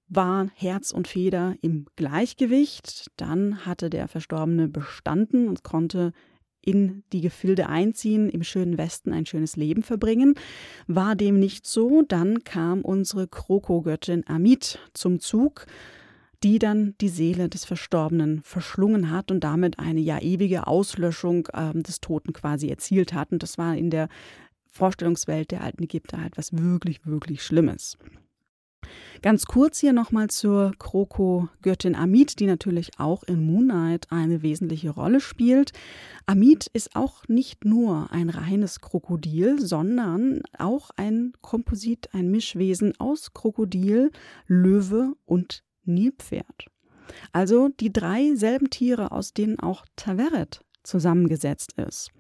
[0.08, 6.14] War Herz und Feder im Gleichgewicht, dann hatte der Verstorbene bestanden und konnte
[6.62, 10.36] in die Gefilde einziehen, im schönen Westen ein schönes Leben verbringen.
[10.88, 15.66] War dem nicht so, dann kam unsere Krokogöttin Amit zum Zug,
[16.44, 21.74] die dann die Seele des Verstorbenen verschlungen hat und damit eine ja ewige Auslöschung äh,
[21.74, 23.32] des Toten quasi erzielt hat.
[23.32, 24.08] Und das war in der
[24.70, 27.98] Vorstellungswelt der alten Ägypter halt was wirklich, wirklich Schlimmes.
[29.22, 35.20] Ganz kurz hier nochmal zur Kroko-Göttin Amit, die natürlich auch in Moonlight eine wesentliche Rolle
[35.20, 35.74] spielt.
[36.26, 43.34] Amit ist auch nicht nur ein reines Krokodil, sondern auch ein Komposit, ein Mischwesen aus
[43.34, 44.12] Krokodil,
[44.48, 46.68] Löwe und Nilpferd.
[47.34, 52.12] Also die drei selben Tiere, aus denen auch Taveret zusammengesetzt ist.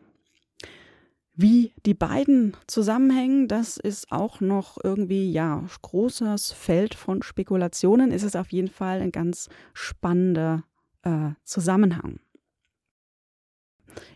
[1.41, 8.11] Wie die beiden zusammenhängen, das ist auch noch irgendwie, ja, großes Feld von Spekulationen.
[8.11, 10.65] Ist es auf jeden Fall ein ganz spannender
[11.03, 12.19] äh, Zusammenhang.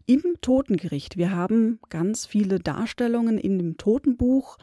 [0.06, 4.58] Im Totengericht, wir haben ganz viele Darstellungen in dem Totenbuch,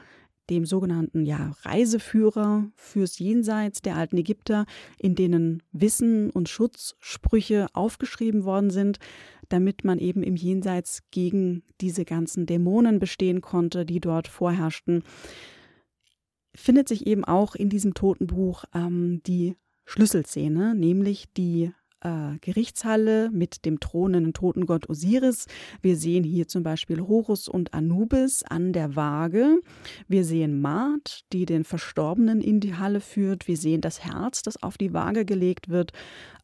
[0.50, 4.66] dem sogenannten ja, Reiseführer fürs Jenseits der alten Ägypter,
[4.98, 8.98] in denen Wissen und Schutzsprüche aufgeschrieben worden sind.
[9.50, 15.02] Damit man eben im Jenseits gegen diese ganzen Dämonen bestehen konnte, die dort vorherrschten.
[16.54, 23.64] Findet sich eben auch in diesem Totenbuch ähm, die Schlüsselszene, nämlich die äh, Gerichtshalle mit
[23.64, 25.46] dem thronenden Totengott Osiris.
[25.82, 29.60] Wir sehen hier zum Beispiel Horus und Anubis an der Waage.
[30.08, 33.48] Wir sehen Maat, die den Verstorbenen in die Halle führt.
[33.48, 35.92] Wir sehen das Herz, das auf die Waage gelegt wird.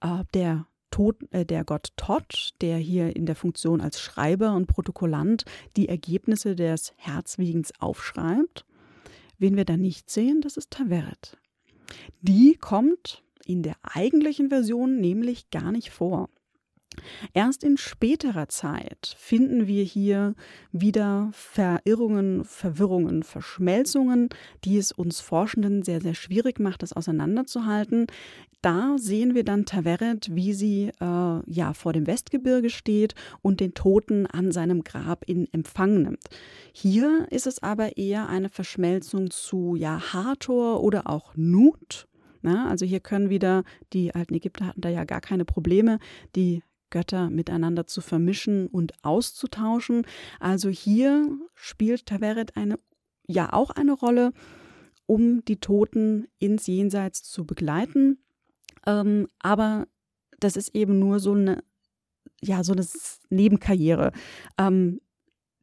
[0.01, 0.67] Äh, der
[0.97, 5.45] Tod, äh, der Gott Tot, der hier in der Funktion als Schreiber und Protokollant
[5.77, 8.65] die Ergebnisse des Herzwiegens aufschreibt.
[9.39, 11.37] Wen wir da nicht sehen, das ist Taveret.
[12.23, 16.31] Die kommt in der eigentlichen Version nämlich gar nicht vor.
[17.35, 20.35] Erst in späterer Zeit finden wir hier
[20.73, 24.29] wieder Verirrungen, Verwirrungen, Verschmelzungen,
[24.65, 28.07] die es uns Forschenden sehr, sehr schwierig macht, das auseinanderzuhalten.
[28.63, 33.75] Da sehen wir dann Taveret, wie sie äh, ja vor dem Westgebirge steht und den
[33.75, 36.25] Toten an seinem Grab in Empfang nimmt.
[36.73, 42.07] Hier ist es aber eher eine Verschmelzung zu ja Hathor oder auch Nut
[42.47, 45.99] na, also hier können wieder, die alten Ägypter hatten da ja gar keine Probleme,
[46.37, 50.07] die Götter miteinander zu vermischen und auszutauschen.
[50.41, 52.77] Also hier spielt Taveret eine,
[53.27, 54.33] ja auch eine Rolle,
[55.07, 58.19] um die Toten ins Jenseits zu begleiten.
[58.87, 59.87] Ähm, aber
[60.41, 61.63] das ist eben nur so eine,
[62.43, 62.87] ja, so eine
[63.31, 64.13] Nebenkarriere.
[64.59, 65.01] Ähm,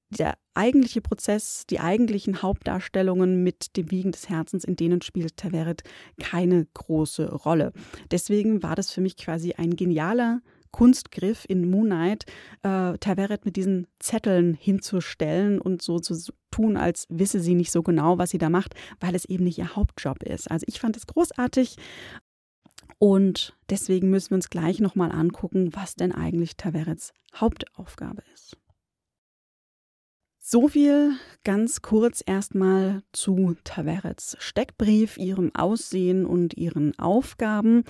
[0.10, 5.84] der eigentliche Prozess, die eigentlichen Hauptdarstellungen mit dem Wiegen des Herzens, in denen spielt Taveret
[6.20, 7.74] keine große Rolle.
[8.12, 10.42] Deswegen war das für mich quasi ein genialer
[10.74, 12.26] Kunstgriff in Moon Knight,
[12.64, 17.82] äh, Taveret mit diesen Zetteln hinzustellen und so zu tun, als wisse sie nicht so
[17.82, 20.52] genau, was sie da macht, weil es eben nicht ihr Hauptjob ist.
[20.52, 21.78] Also ich fand es großartig.
[22.98, 28.58] Und deswegen müssen wir uns gleich nochmal angucken, was denn eigentlich Taverets Hauptaufgabe ist.
[30.40, 37.84] So viel ganz kurz erstmal zu Taverets Steckbrief, ihrem Aussehen und ihren Aufgaben.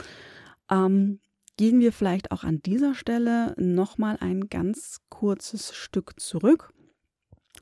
[0.70, 1.20] Ähm,
[1.58, 6.72] gehen wir vielleicht auch an dieser Stelle nochmal ein ganz kurzes Stück zurück.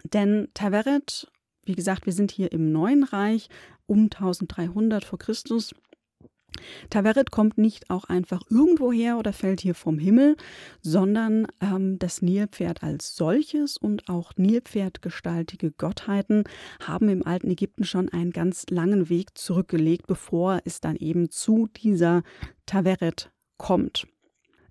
[0.04, 1.32] Denn Taveret,
[1.66, 3.50] wie gesagt, wir sind hier im Neuen Reich
[3.86, 5.74] um 1300 vor Christus
[6.90, 10.36] Taveret kommt nicht auch einfach irgendwo her oder fällt hier vom Himmel,
[10.82, 16.44] sondern ähm, das Nilpferd als solches und auch Nilpferdgestaltige Gottheiten
[16.82, 21.70] haben im alten Ägypten schon einen ganz langen Weg zurückgelegt, bevor es dann eben zu
[21.78, 22.24] dieser
[22.66, 23.31] Taveret
[23.62, 24.08] kommt.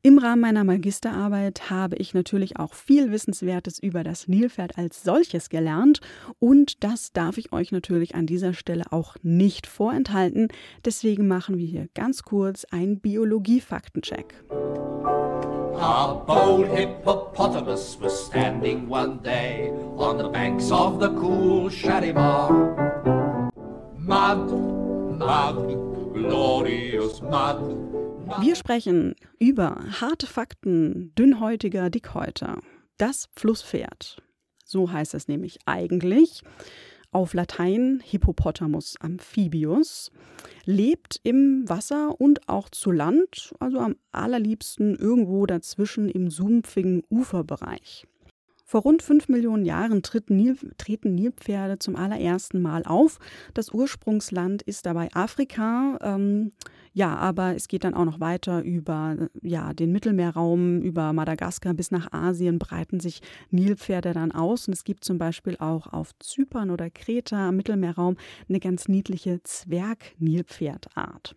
[0.03, 5.49] Im Rahmen meiner Magisterarbeit habe ich natürlich auch viel Wissenswertes über das Nilpferd als solches
[5.49, 6.01] gelernt
[6.39, 10.49] und das darf ich euch natürlich an dieser Stelle auch nicht vorenthalten.
[10.85, 14.43] Deswegen machen wir hier ganz kurz einen Biologie-Faktencheck.
[15.79, 22.51] A bold hippopotamus was standing one day on the banks of the cool Shalimar.
[23.99, 24.51] Mud,
[25.19, 28.10] mud, glorious mud.
[28.39, 32.61] Wir sprechen über harte Fakten dünnhäutiger Dickhäuter.
[32.97, 34.23] Das Flusspferd.
[34.65, 36.43] So heißt es nämlich eigentlich.
[37.11, 40.13] Auf Latein Hippopotamus amphibius,
[40.65, 48.07] lebt im Wasser und auch zu Land, also am allerliebsten irgendwo dazwischen im sumpfigen Uferbereich.
[48.65, 53.19] Vor rund fünf Millionen Jahren treten Nilpferde zum allerersten Mal auf.
[53.55, 55.99] Das Ursprungsland ist dabei Afrika.
[56.01, 56.53] Ähm,
[56.93, 61.91] ja, aber es geht dann auch noch weiter über ja, den Mittelmeerraum, über Madagaskar bis
[61.91, 64.67] nach Asien breiten sich Nilpferde dann aus.
[64.67, 68.17] Und es gibt zum Beispiel auch auf Zypern oder Kreta im Mittelmeerraum
[68.49, 71.37] eine ganz niedliche Zwergnilpferdart.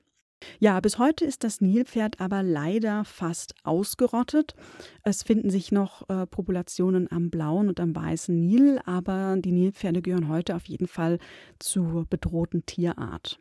[0.59, 4.55] Ja, bis heute ist das Nilpferd aber leider fast ausgerottet.
[5.03, 10.01] Es finden sich noch äh, Populationen am blauen und am weißen Nil, aber die Nilpferde
[10.01, 11.19] gehören heute auf jeden Fall
[11.59, 13.39] zur bedrohten Tierart.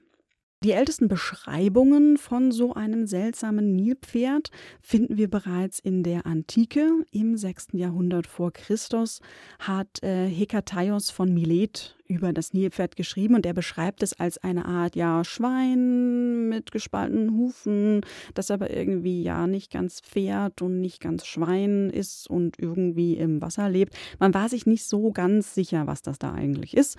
[0.62, 6.88] Die ältesten Beschreibungen von so einem seltsamen Nilpferd finden wir bereits in der Antike.
[7.10, 7.70] Im 6.
[7.72, 9.20] Jahrhundert vor Christus
[9.58, 14.64] hat äh, Hekataios von Milet über das Nilpferd geschrieben und er beschreibt es als eine
[14.64, 18.02] Art ja Schwein mit gespaltenen Hufen,
[18.34, 23.42] das aber irgendwie ja nicht ganz Pferd und nicht ganz Schwein ist und irgendwie im
[23.42, 23.96] Wasser lebt.
[24.20, 26.98] Man war sich nicht so ganz sicher, was das da eigentlich ist.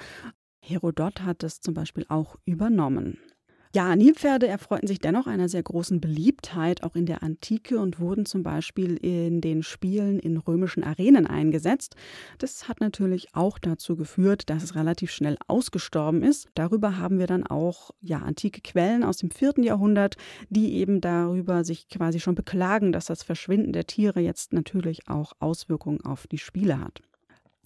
[0.60, 3.20] Herodot hat es zum Beispiel auch übernommen.
[3.76, 8.28] Ja, Nilpferde erfreuten sich dennoch einer sehr großen Beliebtheit auch in der Antike und wurden
[8.28, 11.96] zum Beispiel in den Spielen in römischen Arenen eingesetzt.
[12.38, 16.50] Das hat natürlich auch dazu geführt, dass es relativ schnell ausgestorben ist.
[16.54, 20.18] Darüber haben wir dann auch ja, antike Quellen aus dem vierten Jahrhundert,
[20.52, 25.34] die eben darüber sich quasi schon beklagen, dass das Verschwinden der Tiere jetzt natürlich auch
[25.40, 27.02] Auswirkungen auf die Spiele hat.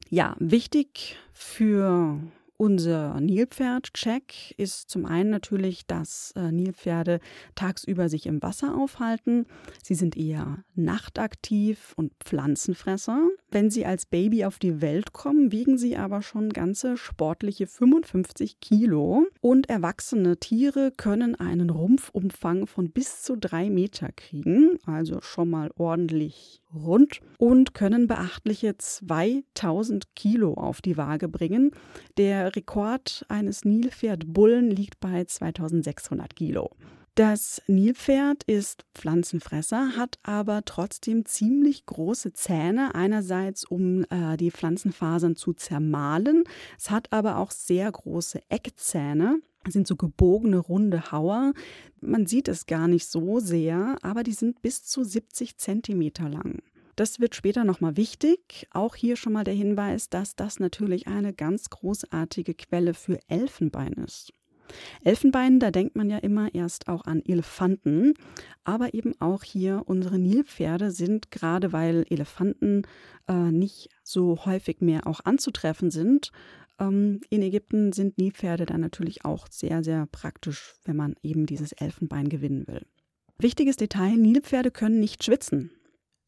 [0.09, 2.17] Ja, wichtig für
[2.57, 7.19] unser Nilpferd-Check ist zum einen natürlich, dass äh, Nilpferde
[7.55, 9.45] tagsüber sich im Wasser aufhalten.
[9.83, 13.27] Sie sind eher nachtaktiv und Pflanzenfresser.
[13.49, 18.59] Wenn sie als Baby auf die Welt kommen, wiegen sie aber schon ganze sportliche 55
[18.59, 19.25] Kilo.
[19.39, 25.71] Und erwachsene Tiere können einen Rumpfumfang von bis zu drei Meter kriegen, also schon mal
[25.75, 31.71] ordentlich rund und können beachtliche 2000 Kilo auf die Waage bringen.
[32.17, 36.71] Der Rekord eines Nilpferdbullen liegt bei 2600 Kilo.
[37.17, 45.35] Das Nilpferd ist Pflanzenfresser, hat aber trotzdem ziemlich große Zähne, einerseits um äh, die Pflanzenfasern
[45.35, 46.43] zu zermahlen.
[46.77, 49.39] Es hat aber auch sehr große Eckzähne.
[49.67, 51.53] Sind so gebogene, runde Hauer.
[52.01, 56.61] Man sieht es gar nicht so sehr, aber die sind bis zu 70 Zentimeter lang.
[56.97, 58.67] Das wird später nochmal wichtig.
[58.71, 63.93] Auch hier schon mal der Hinweis, dass das natürlich eine ganz großartige Quelle für Elfenbein
[63.93, 64.33] ist.
[65.03, 68.15] Elfenbein, da denkt man ja immer erst auch an Elefanten,
[68.63, 72.81] aber eben auch hier unsere Nilpferde sind, gerade weil Elefanten
[73.29, 76.31] äh, nicht so häufig mehr auch anzutreffen sind,
[76.79, 81.73] ähm, in Ägypten sind Nilpferde dann natürlich auch sehr, sehr praktisch, wenn man eben dieses
[81.73, 82.81] Elfenbein gewinnen will.
[83.37, 85.71] Wichtiges Detail, Nilpferde können nicht schwitzen.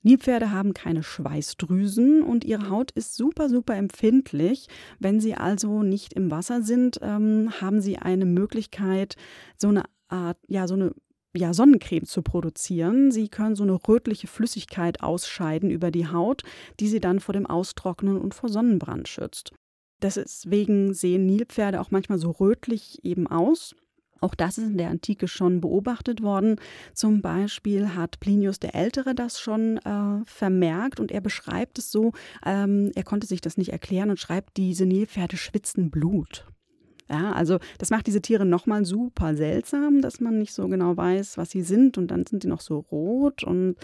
[0.01, 4.67] Nilpferde haben keine Schweißdrüsen und ihre Haut ist super, super empfindlich.
[4.99, 9.15] Wenn sie also nicht im Wasser sind, ähm, haben sie eine Möglichkeit,
[9.57, 10.93] so eine Art, ja, so eine
[11.35, 13.11] ja, Sonnencreme zu produzieren.
[13.11, 16.43] Sie können so eine rötliche Flüssigkeit ausscheiden über die Haut,
[16.79, 19.51] die sie dann vor dem Austrocknen und vor Sonnenbrand schützt.
[20.01, 23.75] Deswegen sehen Nilpferde auch manchmal so rötlich eben aus.
[24.21, 26.57] Auch das ist in der Antike schon beobachtet worden.
[26.93, 32.11] Zum Beispiel hat Plinius der Ältere das schon äh, vermerkt und er beschreibt es so,
[32.45, 36.45] ähm, er konnte sich das nicht erklären und schreibt, diese Nilpferde schwitzen Blut.
[37.09, 41.37] Ja, also das macht diese Tiere nochmal super seltsam, dass man nicht so genau weiß,
[41.39, 43.77] was sie sind und dann sind sie noch so rot und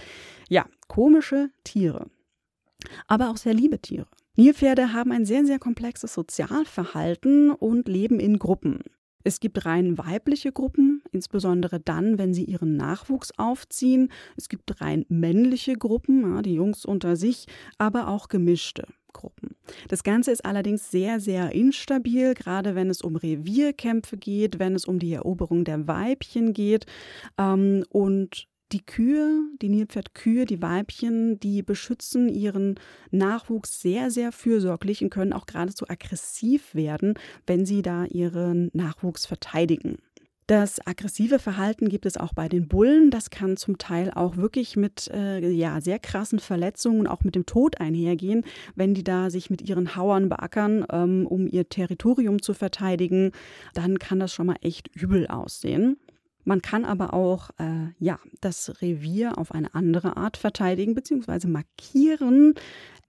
[0.47, 2.05] ja, komische Tiere.
[3.07, 4.05] Aber auch sehr liebe Tiere.
[4.35, 8.81] Nilpferde haben ein sehr, sehr komplexes Sozialverhalten und leben in Gruppen.
[9.25, 14.09] Es gibt rein weibliche Gruppen, insbesondere dann, wenn sie ihren Nachwuchs aufziehen.
[14.37, 17.47] Es gibt rein männliche Gruppen, die Jungs unter sich,
[17.79, 18.87] aber auch gemischte.
[19.13, 19.55] Gruppen.
[19.87, 24.85] Das Ganze ist allerdings sehr, sehr instabil, gerade wenn es um Revierkämpfe geht, wenn es
[24.85, 26.85] um die Eroberung der Weibchen geht.
[27.37, 32.79] Ähm, und die Kühe, die Nilpferdkühe, die Weibchen, die beschützen ihren
[33.11, 37.13] Nachwuchs sehr, sehr fürsorglich und können auch geradezu aggressiv werden,
[37.45, 39.97] wenn sie da ihren Nachwuchs verteidigen.
[40.47, 43.09] Das aggressive Verhalten gibt es auch bei den Bullen.
[43.09, 47.47] Das kann zum Teil auch wirklich mit äh, ja, sehr krassen Verletzungen auch mit dem
[47.47, 48.43] Tod einhergehen,
[48.75, 53.31] wenn die da sich mit ihren Hauern beackern, ähm, um ihr Territorium zu verteidigen.
[53.73, 55.97] Dann kann das schon mal echt übel aussehen.
[56.45, 61.47] Man kann aber auch äh, ja, das Revier auf eine andere Art verteidigen bzw.
[61.47, 62.53] markieren.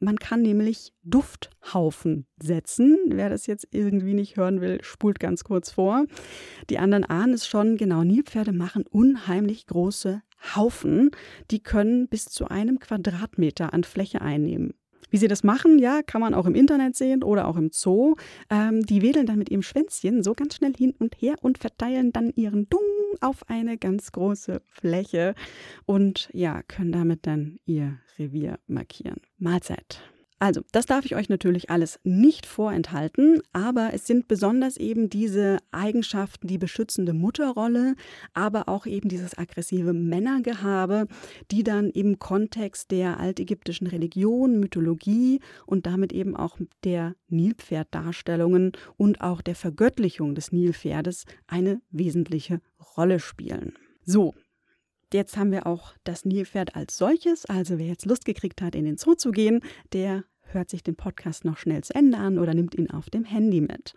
[0.00, 2.98] Man kann nämlich Dufthaufen setzen.
[3.08, 6.04] Wer das jetzt irgendwie nicht hören will, spult ganz kurz vor.
[6.68, 10.22] Die anderen ahnen es schon, genau, Nilpferde machen unheimlich große
[10.54, 11.10] Haufen.
[11.50, 14.74] Die können bis zu einem Quadratmeter an Fläche einnehmen.
[15.10, 18.16] Wie sie das machen, ja, kann man auch im Internet sehen oder auch im Zoo.
[18.50, 22.12] Ähm, die wedeln dann mit ihrem Schwänzchen so ganz schnell hin und her und verteilen
[22.12, 22.80] dann ihren Dung
[23.20, 25.34] auf eine ganz große Fläche
[25.84, 29.20] und ja, können damit dann ihr Revier markieren.
[29.38, 30.02] Mahlzeit.
[30.38, 35.56] Also, das darf ich euch natürlich alles nicht vorenthalten, aber es sind besonders eben diese
[35.72, 37.94] Eigenschaften, die beschützende Mutterrolle,
[38.34, 41.06] aber auch eben dieses aggressive Männergehabe,
[41.50, 49.22] die dann im Kontext der altägyptischen Religion, Mythologie und damit eben auch der Nilpferddarstellungen und
[49.22, 52.60] auch der Vergöttlichung des Nilpferdes eine wesentliche
[52.98, 53.72] Rolle spielen.
[54.04, 54.34] So,
[55.12, 57.46] Jetzt haben wir auch das Nilpferd als solches.
[57.46, 59.60] Also wer jetzt Lust gekriegt hat, in den Zoo zu gehen,
[59.92, 63.24] der hört sich den Podcast noch schnell zu Ende an oder nimmt ihn auf dem
[63.24, 63.94] Handy mit.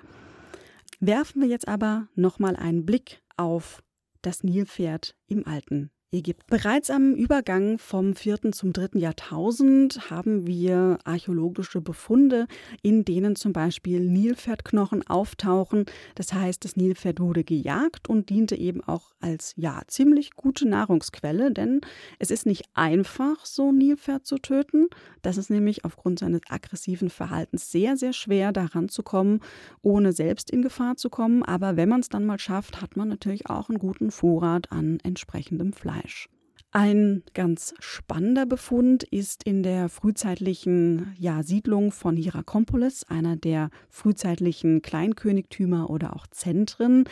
[0.99, 3.84] Werfen wir jetzt aber nochmal einen Blick auf
[4.22, 6.45] das Nilpferd im alten Ägypten.
[6.49, 8.51] Bereits am Übergang vom 4.
[8.51, 8.99] zum 3.
[8.99, 12.47] Jahrtausend haben wir archäologische Befunde,
[12.82, 15.86] in denen zum Beispiel Nilpferdknochen auftauchen.
[16.16, 21.51] Das heißt, das Nilpferd wurde gejagt und diente eben auch als ja ziemlich gute Nahrungsquelle,
[21.51, 21.82] denn
[22.18, 24.88] es ist nicht einfach, so ein Nilpferd zu töten.
[25.22, 29.41] Das ist nämlich aufgrund seines aggressiven Verhaltens sehr, sehr schwer, daran zu kommen,
[29.84, 31.43] ohne selbst in Gefahr zu kommen.
[31.43, 34.99] Aber wenn man es dann mal schafft, hat man natürlich auch einen guten Vorrat an
[35.03, 35.99] entsprechendem Fleisch.
[36.00, 36.30] Fleisch.
[36.72, 44.84] Ein ganz spannender Befund ist in der frühzeitlichen ja, Siedlung von Hierakonpolis, einer der frühzeitlichen
[44.84, 47.06] Kleinkönigtümer oder auch Zentren.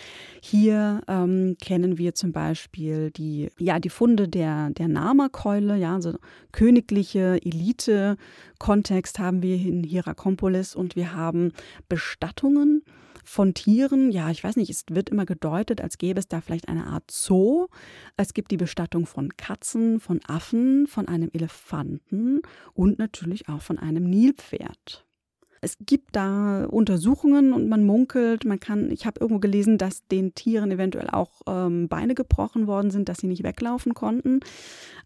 [0.43, 6.19] Hier ähm, kennen wir zum Beispiel die, ja, die Funde der, der Nama-Keule, ja, also
[6.51, 11.51] königliche Elite-Kontext haben wir in Hierakonpolis und wir haben
[11.89, 12.83] Bestattungen
[13.27, 14.11] von Tieren.
[14.11, 17.11] Ja, ich weiß nicht, es wird immer gedeutet, als gäbe es da vielleicht eine Art
[17.11, 17.67] Zoo.
[18.15, 22.41] Es gibt die Bestattung von Katzen, von Affen, von einem Elefanten
[22.73, 25.05] und natürlich auch von einem Nilpferd.
[25.59, 30.33] Es gibt da Untersuchungen und man munkelt, man kann, ich habe irgendwo gelesen, dass den
[30.33, 34.39] Tieren eventuell auch ähm, Beine gebrochen worden sind, dass sie nicht weglaufen konnten.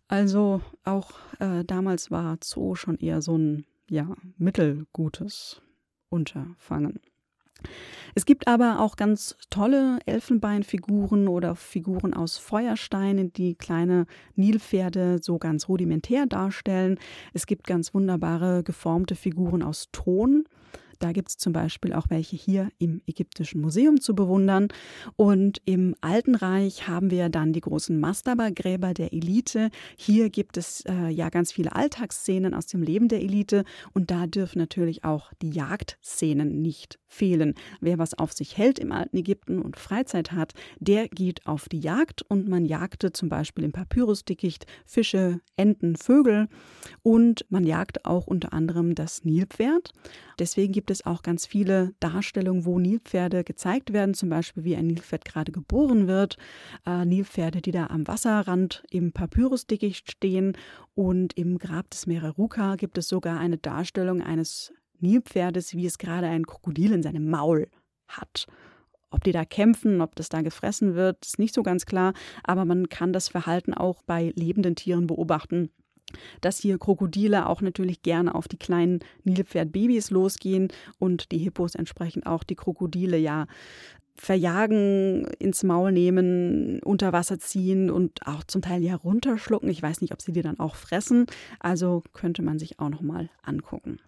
[0.07, 5.61] Also auch äh, damals war Zoo schon eher so ein ja, mittelgutes
[6.09, 6.99] Unterfangen.
[8.15, 14.05] Es gibt aber auch ganz tolle Elfenbeinfiguren oder Figuren aus Feuersteinen, die kleine
[14.35, 16.99] Nilpferde so ganz rudimentär darstellen.
[17.33, 20.45] Es gibt ganz wunderbare geformte Figuren aus Ton.
[21.01, 24.67] Da gibt es zum Beispiel auch welche hier im Ägyptischen Museum zu bewundern.
[25.15, 29.71] Und im Alten Reich haben wir dann die großen Mastaba-Gräber der Elite.
[29.97, 33.63] Hier gibt es äh, ja ganz viele Alltagsszenen aus dem Leben der Elite.
[33.93, 37.53] Und da dürfen natürlich auch die Jagdszenen nicht fehlen.
[37.79, 41.79] Wer was auf sich hält im alten Ägypten und Freizeit hat, der geht auf die
[41.79, 46.47] Jagd und man jagte zum Beispiel im Papyrusdickicht Fische, Enten, Vögel
[47.03, 49.91] und man jagt auch unter anderem das Nilpferd.
[50.39, 54.87] Deswegen gibt es auch ganz viele Darstellungen, wo Nilpferde gezeigt werden, zum Beispiel wie ein
[54.87, 56.37] Nilpferd gerade geboren wird,
[56.85, 60.57] äh, Nilpferde, die da am Wasserrand im Papyrusdickicht stehen
[60.95, 66.27] und im Grab des Mereruka gibt es sogar eine Darstellung eines Nilpferdes, wie es gerade
[66.27, 67.67] ein Krokodil in seinem Maul
[68.07, 68.47] hat.
[69.09, 72.63] Ob die da kämpfen, ob das da gefressen wird, ist nicht so ganz klar, aber
[72.63, 75.69] man kann das Verhalten auch bei lebenden Tieren beobachten
[76.41, 82.25] dass hier Krokodile auch natürlich gerne auf die kleinen Nilpferdbabys losgehen und die Hippos entsprechend
[82.25, 83.47] auch die Krokodile ja
[84.15, 89.69] verjagen, ins Maul nehmen, unter Wasser ziehen und auch zum Teil ja runterschlucken.
[89.69, 91.25] Ich weiß nicht, ob sie die dann auch fressen.
[91.59, 93.99] Also könnte man sich auch noch mal angucken.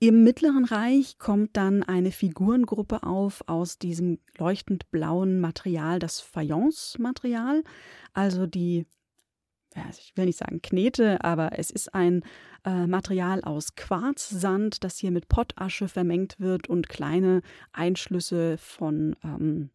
[0.00, 7.62] Im Mittleren Reich kommt dann eine Figurengruppe auf aus diesem leuchtend blauen Material, das Fayence-Material,
[8.12, 8.86] also die
[9.90, 12.22] ich will nicht sagen Knete, aber es ist ein
[12.64, 17.42] äh, Material aus Quarzsand, das hier mit Pottasche vermengt wird und kleine
[17.72, 19.70] Einschlüsse von ähm,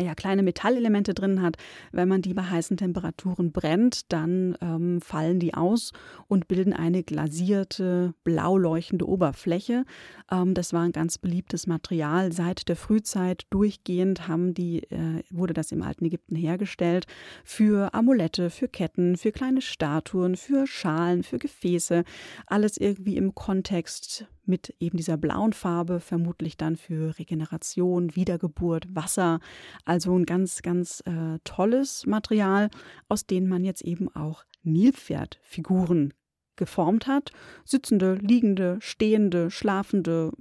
[0.00, 1.56] ja, kleine Metallelemente drin hat.
[1.92, 5.92] Wenn man die bei heißen Temperaturen brennt, dann ähm, fallen die aus
[6.28, 9.84] und bilden eine glasierte, blau leuchtende Oberfläche.
[10.30, 12.32] Ähm, das war ein ganz beliebtes Material.
[12.32, 17.06] Seit der Frühzeit durchgehend haben die, äh, wurde das im alten Ägypten hergestellt
[17.44, 22.04] für Amulette, für Ketten, für kleine Statuen, für Schalen, für Gefäße.
[22.46, 29.40] Alles irgendwie im Kontext mit eben dieser blauen Farbe, vermutlich dann für Regeneration, Wiedergeburt, Wasser.
[29.84, 32.70] Also ein ganz, ganz äh, tolles Material,
[33.08, 36.14] aus dem man jetzt eben auch Nilpferdfiguren
[36.56, 37.32] geformt hat.
[37.64, 40.32] Sitzende, liegende, stehende, schlafende,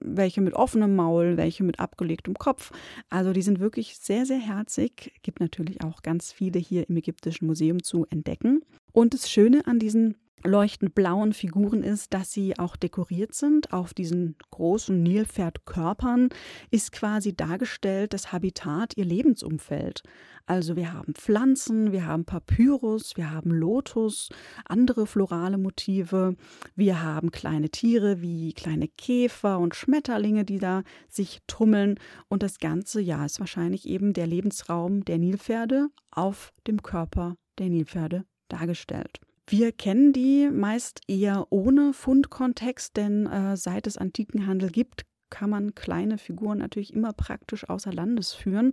[0.00, 2.70] welche mit offenem Maul, welche mit abgelegtem Kopf.
[3.10, 5.12] Also die sind wirklich sehr, sehr herzig.
[5.22, 8.62] Gibt natürlich auch ganz viele hier im Ägyptischen Museum zu entdecken.
[8.92, 13.72] Und das Schöne an diesen leuchtend blauen Figuren ist, dass sie auch dekoriert sind.
[13.72, 16.28] Auf diesen großen Nilpferdkörpern
[16.70, 20.02] ist quasi dargestellt das Habitat, ihr Lebensumfeld.
[20.48, 24.28] Also wir haben Pflanzen, wir haben Papyrus, wir haben Lotus,
[24.64, 26.36] andere florale Motive,
[26.76, 31.98] wir haben kleine Tiere wie kleine Käfer und Schmetterlinge, die da sich tummeln.
[32.28, 37.68] Und das Ganze, ja, ist wahrscheinlich eben der Lebensraum der Nilpferde auf dem Körper der
[37.68, 39.20] Nilpferde dargestellt.
[39.48, 45.74] Wir kennen die meist eher ohne Fundkontext, denn äh, seit es Antikenhandel gibt, kann man
[45.76, 48.72] kleine Figuren natürlich immer praktisch außer Landes führen.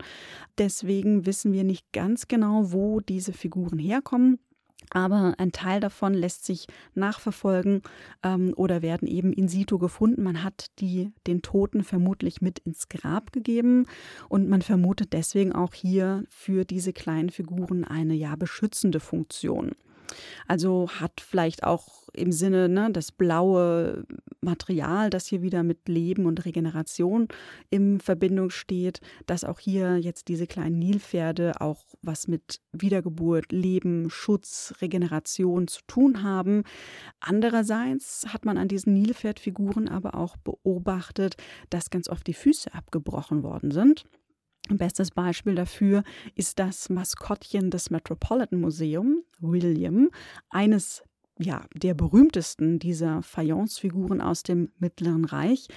[0.57, 4.39] Deswegen wissen wir nicht ganz genau, wo diese Figuren herkommen.
[4.89, 7.83] aber ein Teil davon lässt sich nachverfolgen
[8.23, 10.23] ähm, oder werden eben in situ gefunden.
[10.23, 13.85] Man hat die, den Toten vermutlich mit ins Grab gegeben
[14.27, 19.71] und man vermutet deswegen auch hier für diese kleinen Figuren eine ja beschützende Funktion.
[20.47, 24.05] Also hat vielleicht auch im Sinne ne, das blaue
[24.41, 27.27] Material, das hier wieder mit Leben und Regeneration
[27.69, 34.09] in Verbindung steht, dass auch hier jetzt diese kleinen Nilpferde auch was mit Wiedergeburt, Leben,
[34.09, 36.63] Schutz, Regeneration zu tun haben.
[37.19, 41.35] Andererseits hat man an diesen Nilpferdfiguren aber auch beobachtet,
[41.69, 44.05] dass ganz oft die Füße abgebrochen worden sind.
[44.69, 46.03] Ein bestes Beispiel dafür
[46.35, 50.09] ist das Maskottchen des Metropolitan Museum, William,
[50.49, 51.03] eines
[51.39, 55.67] ja, der berühmtesten dieser Fayence-Figuren aus dem Mittleren Reich.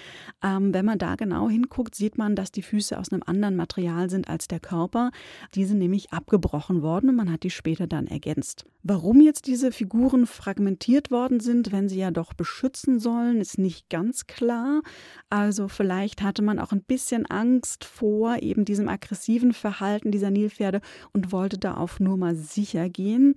[0.43, 4.11] Ähm, wenn man da genau hinguckt, sieht man, dass die Füße aus einem anderen Material
[4.11, 5.11] sind als der Körper.
[5.55, 8.67] Die sind nämlich abgebrochen worden und man hat die später dann ergänzt.
[8.83, 13.89] Warum jetzt diese Figuren fragmentiert worden sind, wenn sie ja doch beschützen sollen, ist nicht
[13.89, 14.83] ganz klar.
[15.31, 20.83] Also vielleicht hatte man auch ein bisschen Angst vor eben diesem aggressiven Verhalten dieser Nilpferde
[21.15, 23.35] und wollte da auf nur mal sicher gehen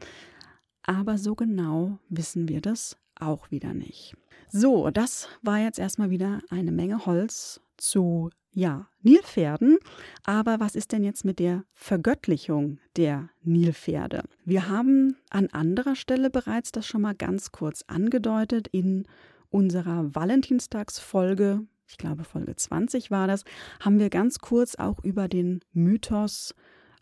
[0.89, 4.15] aber so genau wissen wir das auch wieder nicht.
[4.49, 9.77] So, das war jetzt erstmal wieder eine Menge Holz zu, ja, Nilpferden.
[10.23, 14.23] Aber was ist denn jetzt mit der Vergöttlichung der Nilpferde?
[14.45, 19.05] Wir haben an anderer Stelle bereits das schon mal ganz kurz angedeutet in
[19.51, 21.67] unserer Valentinstagsfolge.
[21.87, 23.43] Ich glaube, Folge 20 war das,
[23.79, 26.55] haben wir ganz kurz auch über den Mythos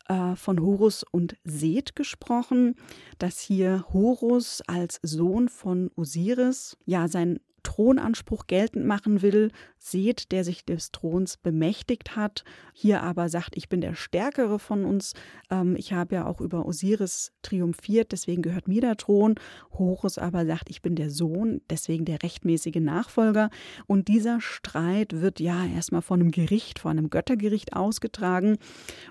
[0.08, 2.74] äh, von Horus und Seth gesprochen,
[3.18, 10.42] dass hier Horus als Sohn von Osiris ja seinen Thronanspruch geltend machen will, Seth, der
[10.42, 15.12] sich des Throns bemächtigt hat, hier aber sagt, ich bin der Stärkere von uns,
[15.50, 19.34] ähm, ich habe ja auch über Osiris triumphiert, deswegen gehört mir der Thron.
[19.72, 23.50] Horus aber sagt, ich bin der Sohn, deswegen der rechtmäßige Nachfolger.
[23.86, 28.56] Und dieser Streit wird ja erstmal von einem Gericht, von einem Göttergericht ausgetragen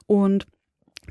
[0.08, 0.48] und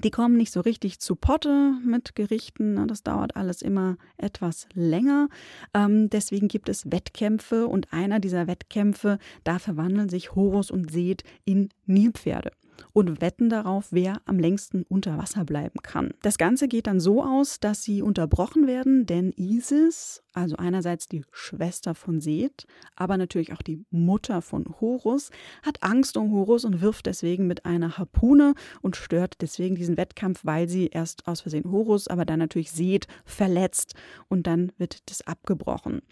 [0.05, 2.75] die kommen nicht so richtig zu Potte mit Gerichten.
[2.75, 2.87] Ne?
[2.87, 5.29] Das dauert alles immer etwas länger.
[5.75, 11.23] Ähm, deswegen gibt es Wettkämpfe und einer dieser Wettkämpfe, da verwandeln sich Horus und Seth
[11.45, 12.53] in Nilpferde
[12.93, 16.15] und wetten darauf, wer am längsten unter Wasser bleiben kann.
[16.23, 21.25] Das Ganze geht dann so aus, dass sie unterbrochen werden, denn Isis, also einerseits die
[21.31, 25.31] Schwester von Seth, aber natürlich auch die Mutter von Horus,
[25.63, 30.41] hat Angst um Horus und wirft deswegen mit einer Harpune und stört deswegen diesen Wettkampf,
[30.45, 33.95] weil sie erst aus Versehen Horus, aber dann natürlich Seth verletzt
[34.29, 36.03] und dann wird das abgebrochen.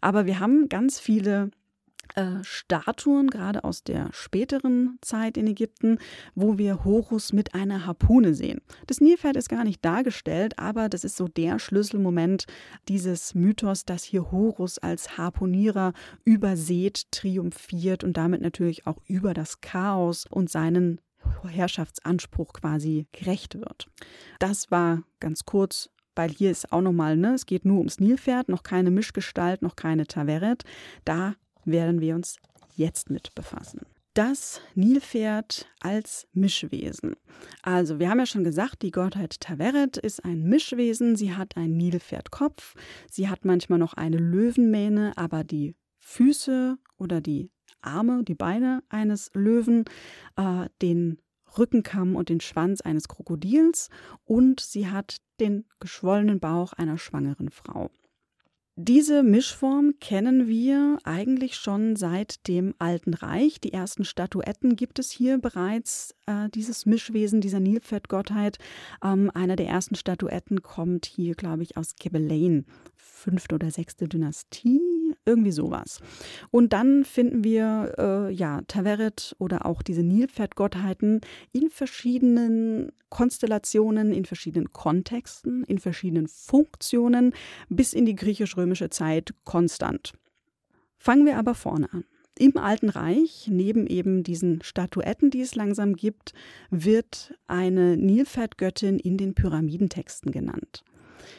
[0.00, 1.50] Aber wir haben ganz viele
[2.14, 5.98] äh, Statuen, gerade aus der späteren Zeit in Ägypten,
[6.34, 8.60] wo wir Horus mit einer Harpune sehen.
[8.86, 12.46] Das Nilpferd ist gar nicht dargestellt, aber das ist so der Schlüsselmoment
[12.88, 15.92] dieses Mythos, dass hier Horus als Harpunierer
[16.24, 21.00] über Seth triumphiert und damit natürlich auch über das Chaos und seinen
[21.46, 23.88] Herrschaftsanspruch quasi gerecht wird.
[24.38, 28.48] Das war ganz kurz weil hier ist auch nochmal, ne, es geht nur ums Nilpferd,
[28.48, 30.64] noch keine Mischgestalt, noch keine Taveret.
[31.04, 32.36] Da werden wir uns
[32.76, 33.80] jetzt mit befassen.
[34.14, 37.14] Das Nilpferd als Mischwesen.
[37.62, 41.14] Also, wir haben ja schon gesagt, die Gottheit Taveret ist ein Mischwesen.
[41.14, 42.74] Sie hat einen Nilpferdkopf.
[43.08, 47.50] Sie hat manchmal noch eine Löwenmähne, aber die Füße oder die
[47.80, 49.84] Arme, die Beine eines Löwen,
[50.36, 51.20] äh, den
[51.56, 53.88] Rückenkamm und den Schwanz eines Krokodils
[54.24, 57.90] und sie hat den geschwollenen Bauch einer schwangeren Frau.
[58.80, 63.60] Diese Mischform kennen wir eigentlich schon seit dem Alten Reich.
[63.60, 68.58] Die ersten Statuetten gibt es hier bereits, äh, dieses Mischwesen dieser Nilpferdgottheit.
[69.02, 74.80] Ähm, einer der ersten Statuetten kommt hier, glaube ich, aus Kebelein, fünfte oder sechste Dynastie
[75.24, 76.00] irgendwie sowas.
[76.50, 81.20] Und dann finden wir äh, ja Taveret oder auch diese Nilpferdgottheiten
[81.52, 87.32] in verschiedenen Konstellationen, in verschiedenen Kontexten, in verschiedenen Funktionen
[87.68, 90.12] bis in die griechisch-römische Zeit konstant.
[90.98, 92.04] Fangen wir aber vorne an.
[92.38, 96.34] Im Alten Reich, neben eben diesen Statuetten, die es langsam gibt,
[96.70, 100.84] wird eine Nilpferdgöttin in den Pyramidentexten genannt.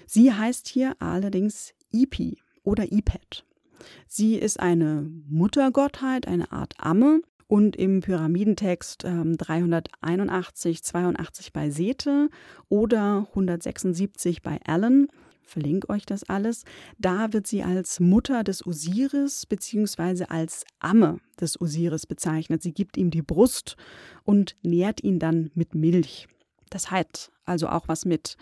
[0.05, 3.45] Sie heißt hier allerdings Ipi oder Ipet.
[4.07, 7.21] Sie ist eine Muttergottheit, eine Art Amme.
[7.47, 12.29] Und im Pyramidentext ähm, 381, 82 bei Sete
[12.69, 15.07] oder 176 bei Allen
[15.49, 16.63] verlinke euch das alles.
[16.97, 20.25] Da wird sie als Mutter des Osiris bzw.
[20.29, 22.61] als Amme des Osiris bezeichnet.
[22.61, 23.75] Sie gibt ihm die Brust
[24.23, 26.27] und nährt ihn dann mit Milch.
[26.69, 28.37] Das hat also auch was mit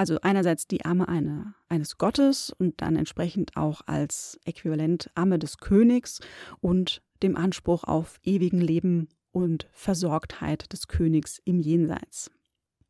[0.00, 5.58] also einerseits die Amme eine, eines Gottes und dann entsprechend auch als Äquivalent Amme des
[5.58, 6.20] Königs
[6.62, 12.30] und dem Anspruch auf ewigen Leben und Versorgtheit des Königs im Jenseits.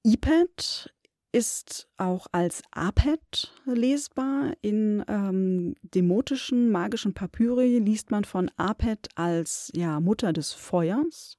[0.05, 0.95] Ipet
[1.33, 4.53] ist auch als Apet lesbar.
[4.63, 11.39] In ähm, demotischen magischen Papyri liest man von Apet als ja, Mutter des Feuers.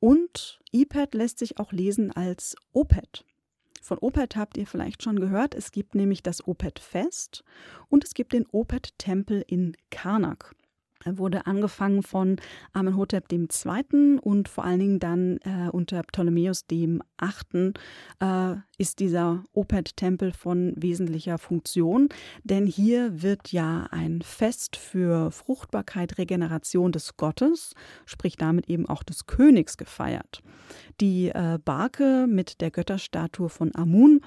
[0.00, 3.24] Und Ipet lässt sich auch lesen als Opet.
[3.80, 5.54] Von Opet habt ihr vielleicht schon gehört.
[5.54, 7.42] Es gibt nämlich das Opet-Fest
[7.88, 10.54] und es gibt den Opet-Tempel in Karnak.
[11.04, 12.36] Er wurde angefangen von
[12.72, 14.18] Amenhotep II.
[14.20, 17.72] und vor allen Dingen dann äh, unter Ptolemäus VIII.
[18.20, 22.08] Äh, ist dieser Opet-Tempel von wesentlicher Funktion,
[22.44, 27.74] denn hier wird ja ein Fest für Fruchtbarkeit, Regeneration des Gottes,
[28.06, 30.42] sprich damit eben auch des Königs gefeiert.
[31.00, 34.20] Die äh, Barke mit der Götterstatue von Amun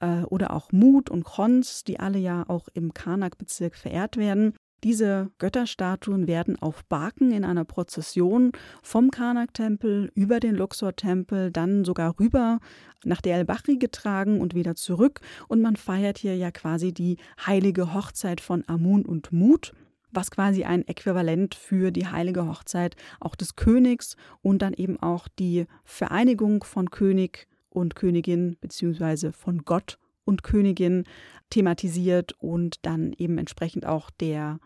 [0.00, 4.54] äh, oder auch Mut und Khons, die alle ja auch im Karnak-Bezirk verehrt werden,
[4.84, 8.52] diese Götterstatuen werden auf Barken in einer Prozession
[8.82, 12.58] vom Karnak-Tempel über den Luxor-Tempel, dann sogar rüber
[13.04, 15.20] nach der El-Bahri getragen und wieder zurück.
[15.48, 19.72] Und man feiert hier ja quasi die heilige Hochzeit von Amun und Mut
[20.12, 25.28] was quasi ein Äquivalent für die heilige Hochzeit auch des Königs und dann eben auch
[25.28, 29.98] die Vereinigung von König und Königin beziehungsweise von Gott
[30.30, 31.04] und Königin
[31.50, 34.60] thematisiert und dann eben entsprechend auch der,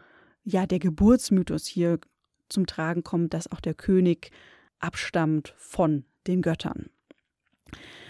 [0.45, 1.99] ja, der Geburtsmythos hier
[2.49, 4.31] zum Tragen kommt, dass auch der König
[4.79, 6.91] abstammt von den Göttern.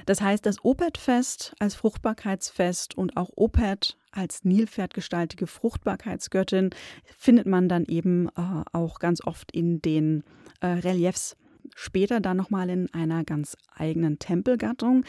[0.04, 6.70] Das heißt, das Opet-Fest als Fruchtbarkeitsfest und auch Opet als Nilpferdgestaltige Fruchtbarkeitsgöttin
[7.16, 10.24] findet man dann eben äh, auch ganz oft in den
[10.60, 11.36] äh, Reliefs
[11.74, 15.04] später dann nochmal in einer ganz eigenen Tempelgattung,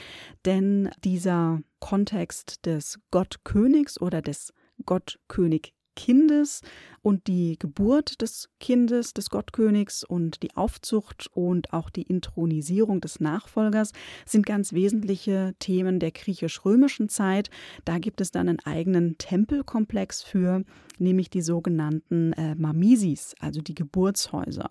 [0.45, 4.53] denn dieser Kontext des Gottkönigs oder des
[4.85, 6.61] Gottkönig Kindes
[7.01, 13.19] und die Geburt des Kindes, des Gottkönigs und die Aufzucht und auch die Intronisierung des
[13.19, 13.91] Nachfolgers
[14.25, 17.49] sind ganz wesentliche Themen der griechisch-römischen Zeit.
[17.85, 20.63] Da gibt es dann einen eigenen Tempelkomplex für,
[20.99, 24.69] nämlich die sogenannten äh, Mamisis, also die Geburtshäuser.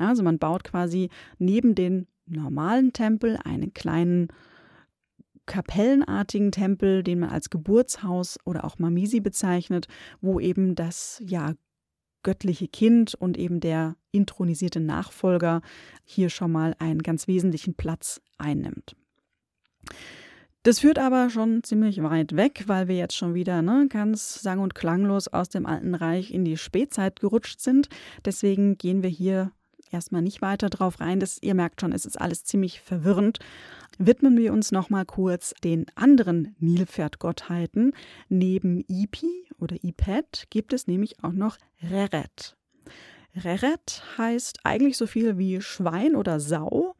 [0.00, 4.28] Also man baut quasi neben den normalen Tempel einen kleinen
[5.46, 9.88] kapellenartigen Tempel, den man als Geburtshaus oder auch Mamisi bezeichnet,
[10.20, 11.54] wo eben das ja
[12.22, 15.62] göttliche Kind und eben der intronisierte Nachfolger
[16.04, 18.94] hier schon mal einen ganz wesentlichen Platz einnimmt.
[20.62, 24.58] Das führt aber schon ziemlich weit weg, weil wir jetzt schon wieder ne, ganz sang-
[24.58, 27.88] und klanglos aus dem Alten Reich in die Spätzeit gerutscht sind.
[28.26, 29.52] Deswegen gehen wir hier
[29.90, 31.20] erstmal nicht weiter drauf rein.
[31.20, 33.38] Das, ihr merkt schon, es ist alles ziemlich verwirrend.
[33.98, 37.92] Widmen wir uns nochmal kurz den anderen Nilpferdgottheiten.
[38.28, 42.56] Neben Ipi oder Ipet gibt es nämlich auch noch Reret.
[43.36, 46.96] Reret heißt eigentlich so viel wie Schwein oder Sau.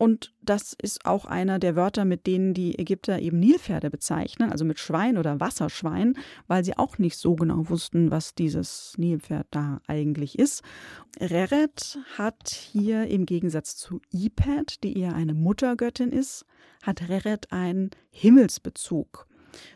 [0.00, 4.64] Und das ist auch einer der Wörter, mit denen die Ägypter eben Nilpferde bezeichnen, also
[4.64, 6.14] mit Schwein oder Wasserschwein,
[6.46, 10.62] weil sie auch nicht so genau wussten, was dieses Nilpferd da eigentlich ist.
[11.20, 16.46] Reret hat hier im Gegensatz zu Ipet, die eher eine Muttergöttin ist,
[16.82, 19.26] hat Reret einen Himmelsbezug.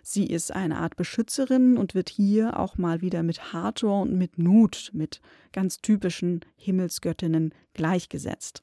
[0.03, 4.39] Sie ist eine Art Beschützerin und wird hier auch mal wieder mit Hathor und mit
[4.39, 5.21] Nut, mit
[5.53, 8.63] ganz typischen Himmelsgöttinnen gleichgesetzt.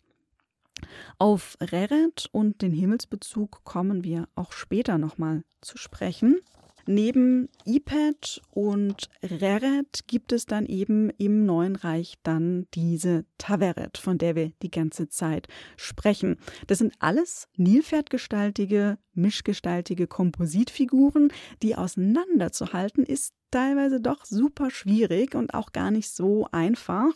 [1.18, 6.40] Auf Reret und den Himmelsbezug kommen wir auch später nochmal zu sprechen.
[6.88, 14.18] Neben Ipet und Reret gibt es dann eben im Neuen Reich dann diese Taveret, von
[14.18, 15.48] der wir die ganze Zeit
[15.78, 16.38] sprechen.
[16.68, 25.74] Das sind alles Nilpferdgestaltige, mischgestaltige Kompositfiguren, die auseinanderzuhalten ist teilweise doch super schwierig und auch
[25.74, 27.14] gar nicht so einfach.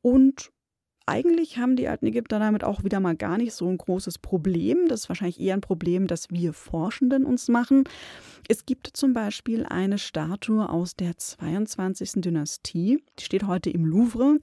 [0.00, 0.52] Und
[1.06, 4.88] eigentlich haben die alten Ägypter damit auch wieder mal gar nicht so ein großes Problem.
[4.88, 7.84] Das ist wahrscheinlich eher ein Problem, das wir Forschenden uns machen.
[8.48, 12.12] Es gibt zum Beispiel eine Statue aus der 22.
[12.16, 13.02] Dynastie.
[13.18, 14.38] Die steht heute im Louvre.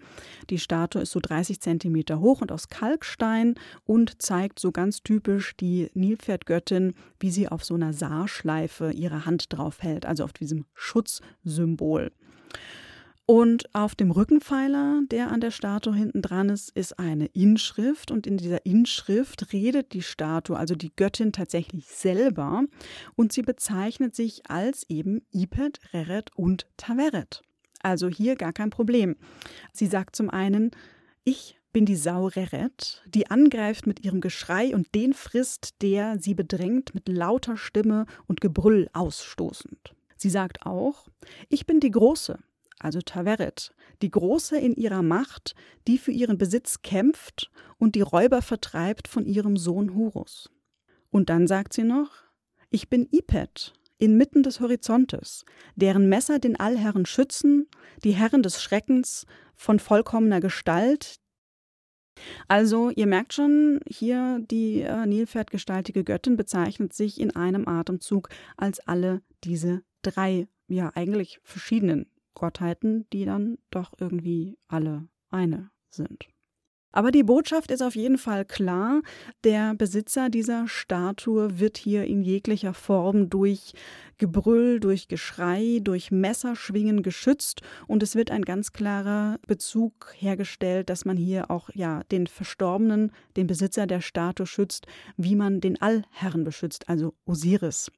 [0.50, 3.56] Die Statue ist so 30 Zentimeter hoch und aus Kalkstein
[3.86, 9.54] und zeigt so ganz typisch die Nilpferdgöttin, wie sie auf so einer Saarschleife ihre Hand
[9.54, 12.12] drauf hält, also auf diesem Schutzsymbol.
[13.30, 18.10] Und auf dem Rückenpfeiler, der an der Statue hinten dran ist, ist eine Inschrift.
[18.10, 22.64] Und in dieser Inschrift redet die Statue, also die Göttin, tatsächlich selber.
[23.16, 27.44] Und sie bezeichnet sich als eben Ipet, Reret und Taveret.
[27.84, 29.16] Also hier gar kein Problem.
[29.74, 30.72] Sie sagt zum einen,
[31.24, 36.96] ich bin die Saureret, die angreift mit ihrem Geschrei und den frisst, der sie bedrängt,
[36.96, 39.94] mit lauter Stimme und Gebrüll ausstoßend.
[40.18, 41.08] Sie sagt auch,
[41.48, 42.40] ich bin die Große,
[42.80, 45.56] also Taveret, die Große in ihrer Macht,
[45.88, 50.50] die für ihren Besitz kämpft und die Räuber vertreibt von ihrem Sohn Horus.
[51.12, 52.12] Und dann sagt sie noch,
[52.70, 57.68] ich bin Ipet, inmitten des Horizontes, deren Messer den Allherren schützen,
[58.04, 59.26] die Herren des Schreckens,
[59.56, 61.20] von vollkommener Gestalt.
[62.48, 68.80] Also, ihr merkt schon, hier die äh, Nilpferdgestaltige Göttin bezeichnet sich in einem Atemzug als
[68.80, 72.10] alle diese drei, ja eigentlich verschiedenen
[72.40, 76.28] Gottheiten, die dann doch irgendwie alle eine sind.
[76.92, 79.02] Aber die Botschaft ist auf jeden Fall klar.
[79.44, 83.74] Der Besitzer dieser Statue wird hier in jeglicher Form durch
[84.18, 91.06] Gebrüll, durch Geschrei, durch Messerschwingen geschützt und es wird ein ganz klarer Bezug hergestellt, dass
[91.06, 96.44] man hier auch ja den Verstorbenen, den Besitzer der Statue schützt, wie man den Allherren
[96.44, 97.92] beschützt, also Osiris.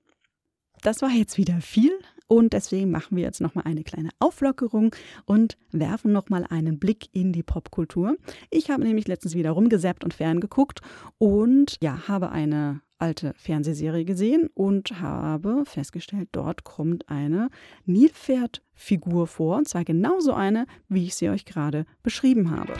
[0.82, 1.92] Das war jetzt wieder viel,
[2.32, 7.34] und deswegen machen wir jetzt nochmal eine kleine Auflockerung und werfen nochmal einen Blick in
[7.34, 8.16] die Popkultur.
[8.50, 10.80] Ich habe nämlich letztens wieder rumgesäppt und ferngeguckt
[11.18, 17.50] und ja, habe eine alte Fernsehserie gesehen und habe festgestellt, dort kommt eine
[17.84, 22.72] Nilpferdfigur vor, und zwar genauso eine, wie ich sie euch gerade beschrieben habe.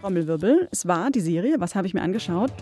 [0.00, 2.52] Trommelwirbel, es war die Serie, was habe ich mir angeschaut?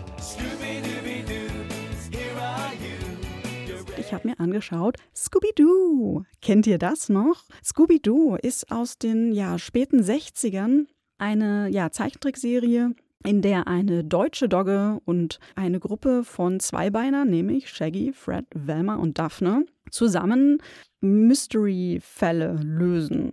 [4.12, 6.24] Ich habe mir angeschaut, Scooby-Doo.
[6.42, 7.46] Kennt ihr das noch?
[7.64, 10.84] Scooby-Doo ist aus den ja, späten 60ern
[11.16, 12.94] eine ja, Zeichentrickserie,
[13.24, 19.18] in der eine deutsche Dogge und eine Gruppe von Zweibeinern, nämlich Shaggy, Fred, Velma und
[19.18, 20.58] Daphne, zusammen
[21.00, 23.32] Mystery-Fälle lösen.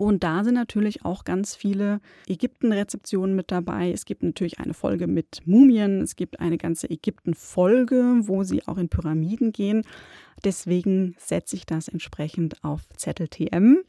[0.00, 3.92] Und da sind natürlich auch ganz viele Ägypten-Rezeptionen mit dabei.
[3.92, 6.00] Es gibt natürlich eine Folge mit Mumien.
[6.00, 9.84] Es gibt eine ganze Ägypten-Folge, wo sie auch in Pyramiden gehen.
[10.42, 13.80] Deswegen setze ich das entsprechend auf Zettel TM.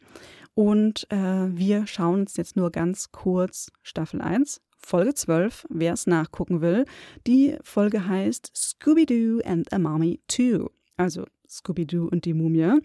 [0.54, 6.08] Und äh, wir schauen uns jetzt nur ganz kurz Staffel 1, Folge 12, wer es
[6.08, 6.84] nachgucken will.
[7.26, 10.66] Die Folge heißt Scooby-Doo and a Mommy 2.
[10.98, 12.80] Also Scooby-Doo und die Mumie.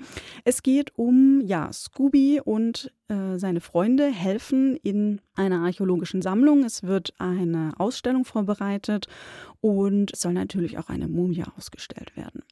[0.45, 6.65] Es geht um, ja, Scooby und äh, seine Freunde helfen in einer archäologischen Sammlung.
[6.65, 9.07] Es wird eine Ausstellung vorbereitet
[9.61, 12.43] und es soll natürlich auch eine Mumie ausgestellt werden.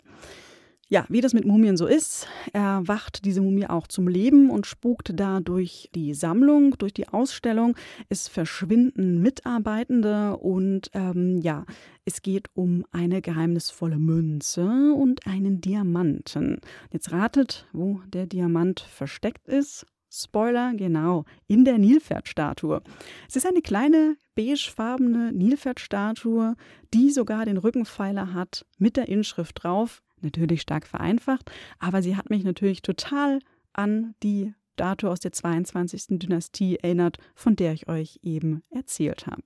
[0.95, 5.11] Ja, wie das mit Mumien so ist, erwacht diese Mumie auch zum Leben und spukt
[5.18, 7.76] da durch die Sammlung, durch die Ausstellung.
[8.09, 11.64] Es verschwinden Mitarbeitende und ähm, ja,
[12.05, 16.61] es geht um eine geheimnisvolle Münze und einen Diamanten.
[16.92, 19.86] Jetzt ratet, wo der Diamant versteckt ist.
[20.12, 22.82] Spoiler, genau, in der Nilpferdstatue.
[23.28, 26.55] Es ist eine kleine beigefarbene Nilpferdstatue,
[26.95, 32.30] die sogar den Rückenpfeiler hat mit der Inschrift drauf natürlich stark vereinfacht, aber sie hat
[32.30, 33.38] mich natürlich total
[33.72, 36.18] an die Statue aus der 22.
[36.18, 39.44] Dynastie erinnert, von der ich euch eben erzählt habe.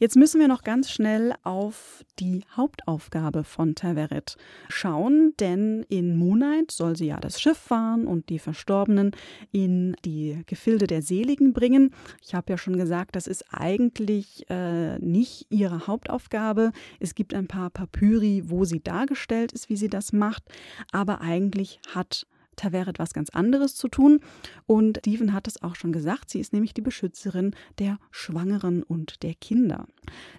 [0.00, 4.36] Jetzt müssen wir noch ganz schnell auf die Hauptaufgabe von Taveret
[4.68, 9.10] schauen, denn in Moonlight soll sie ja das Schiff fahren und die Verstorbenen
[9.50, 11.92] in die Gefilde der Seligen bringen.
[12.22, 16.70] Ich habe ja schon gesagt, das ist eigentlich äh, nicht ihre Hauptaufgabe.
[17.00, 20.44] Es gibt ein paar Papyri, wo sie dargestellt ist, wie sie das macht,
[20.92, 22.24] aber eigentlich hat
[22.58, 24.20] Taveret was ganz anderes zu tun.
[24.66, 29.22] Und Steven hat es auch schon gesagt, sie ist nämlich die Beschützerin der Schwangeren und
[29.22, 29.86] der Kinder.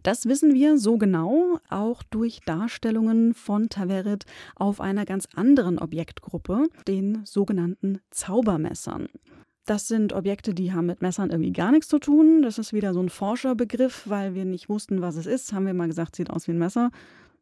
[0.04, 6.68] Das wissen wir so genau auch durch Darstellungen von Taveret auf einer ganz anderen Objektgruppe,
[6.88, 9.08] den sogenannten Zaubermessern.
[9.66, 12.42] Das sind Objekte, die haben mit Messern irgendwie gar nichts zu tun.
[12.42, 15.54] Das ist wieder so ein Forscherbegriff, weil wir nicht wussten, was es ist.
[15.54, 16.90] Haben wir mal gesagt, sieht aus wie ein Messer,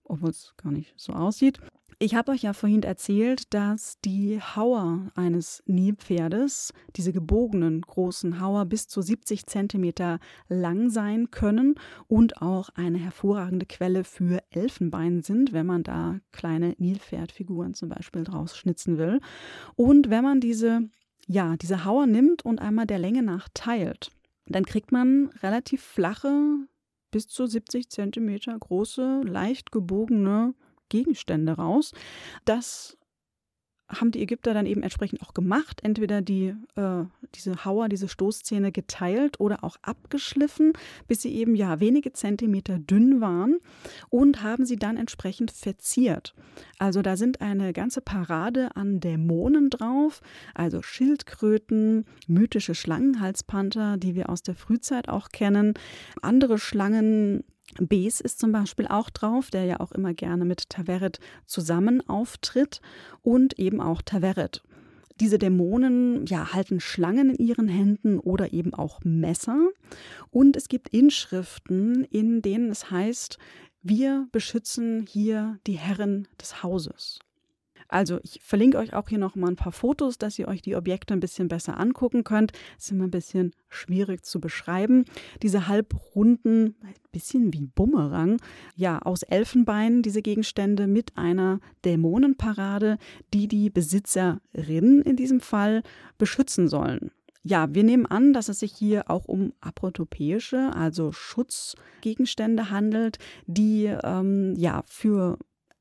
[0.04, 1.62] obwohl es gar nicht so aussieht.
[2.00, 8.66] Ich habe euch ja vorhin erzählt, dass die Hauer eines Nilpferdes, diese gebogenen großen Hauer,
[8.66, 11.74] bis zu 70 Zentimeter lang sein können
[12.08, 18.24] und auch eine hervorragende Quelle für Elfenbein sind, wenn man da kleine Nilpferdfiguren zum Beispiel
[18.24, 19.20] draus schnitzen will.
[19.74, 20.88] Und wenn man diese,
[21.26, 24.12] ja, diese Hauer nimmt und einmal der Länge nach teilt,
[24.46, 26.58] dann kriegt man relativ flache,
[27.10, 30.54] bis zu 70 Zentimeter große, leicht gebogene
[30.90, 31.94] Gegenstände raus.
[32.46, 32.98] Das
[33.90, 35.80] haben die Ägypter dann eben entsprechend auch gemacht.
[35.84, 40.74] Entweder die, äh, diese Hauer, diese Stoßzähne geteilt oder auch abgeschliffen,
[41.08, 43.58] bis sie eben ja wenige Zentimeter dünn waren
[44.10, 46.36] und haben sie dann entsprechend verziert.
[46.80, 50.22] Also da sind eine ganze Parade an Dämonen drauf,
[50.54, 55.76] also Schildkröten, mythische Schlangenhalspanther, die wir aus der Frühzeit auch kennen,
[56.22, 57.44] andere Schlangen,
[57.80, 62.82] Bes ist zum Beispiel auch drauf, der ja auch immer gerne mit Taveret zusammen auftritt
[63.22, 64.64] und eben auch Taveret.
[65.20, 69.70] Diese Dämonen ja, halten Schlangen in ihren Händen oder eben auch Messer.
[70.30, 73.40] Und es gibt Inschriften, in denen es heißt,
[73.82, 77.20] wir beschützen hier die Herren des Hauses.
[77.88, 80.76] Also ich verlinke euch auch hier noch mal ein paar Fotos, dass ihr euch die
[80.76, 82.52] Objekte ein bisschen besser angucken könnt.
[82.78, 85.06] ist immer ein bisschen schwierig zu beschreiben.
[85.42, 88.42] Diese halbrunden, ein bisschen wie Bumerang,
[88.76, 92.98] ja, aus Elfenbein, diese Gegenstände mit einer Dämonenparade,
[93.34, 95.82] die die Besitzerin in diesem Fall
[96.18, 97.12] beschützen sollen.
[97.44, 103.86] Ja, wir nehmen an, dass es sich hier auch um aprotopäische, also Schutzgegenstände handelt, die
[103.86, 105.38] ähm, ja für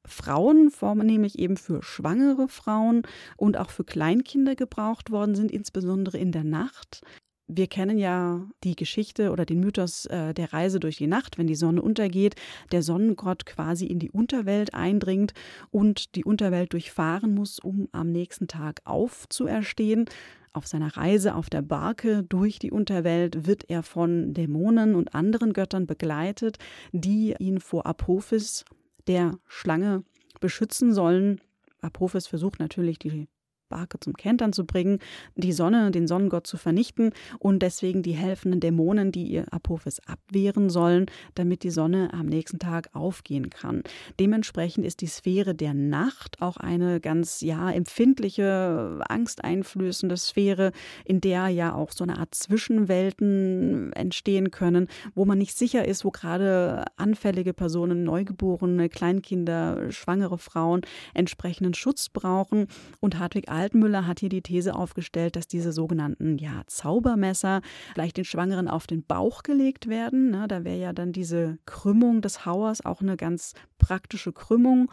[0.06, 3.02] Frauen, vornehmlich eben für schwangere Frauen
[3.36, 7.02] und auch für Kleinkinder gebraucht worden sind, insbesondere in der Nacht.
[7.48, 11.46] Wir kennen ja die Geschichte oder den Mythos äh, der Reise durch die Nacht, wenn
[11.46, 12.34] die Sonne untergeht,
[12.72, 15.32] der Sonnengott quasi in die Unterwelt eindringt
[15.70, 20.06] und die Unterwelt durchfahren muss, um am nächsten Tag aufzuerstehen.
[20.52, 25.52] Auf seiner Reise auf der Barke durch die Unterwelt wird er von Dämonen und anderen
[25.52, 26.56] Göttern begleitet,
[26.92, 28.64] die ihn vor Apophis,
[29.06, 30.04] der Schlange
[30.40, 31.40] beschützen sollen.
[31.80, 33.28] Apophis versucht natürlich, die
[33.68, 34.98] Barke zum Kentern zu bringen,
[35.34, 40.70] die Sonne, den Sonnengott zu vernichten und deswegen die helfenden Dämonen, die ihr Apophis abwehren
[40.70, 43.82] sollen, damit die Sonne am nächsten Tag aufgehen kann.
[44.18, 50.72] Dementsprechend ist die Sphäre der Nacht auch eine ganz ja empfindliche, angsteinflößende Sphäre,
[51.04, 56.04] in der ja auch so eine Art Zwischenwelten entstehen können, wo man nicht sicher ist,
[56.04, 60.82] wo gerade anfällige Personen, Neugeborene, Kleinkinder, schwangere Frauen
[61.14, 62.66] entsprechenden Schutz brauchen
[63.00, 67.62] und Hartwig Altmüller hat hier die These aufgestellt, dass diese sogenannten ja, Zaubermesser
[67.94, 70.30] vielleicht den Schwangeren auf den Bauch gelegt werden.
[70.30, 70.46] Ne?
[70.46, 74.90] Da wäre ja dann diese Krümmung des Hauers auch eine ganz praktische Krümmung.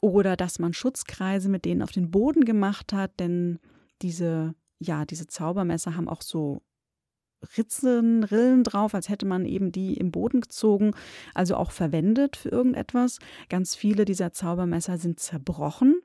[0.00, 3.58] Oder dass man Schutzkreise mit denen auf den Boden gemacht hat, denn
[4.00, 6.62] diese, ja, diese Zaubermesser haben auch so
[7.56, 10.92] Ritzen, Rillen drauf, als hätte man eben die im Boden gezogen,
[11.34, 13.18] also auch verwendet für irgendetwas.
[13.48, 16.00] Ganz viele dieser Zaubermesser sind zerbrochen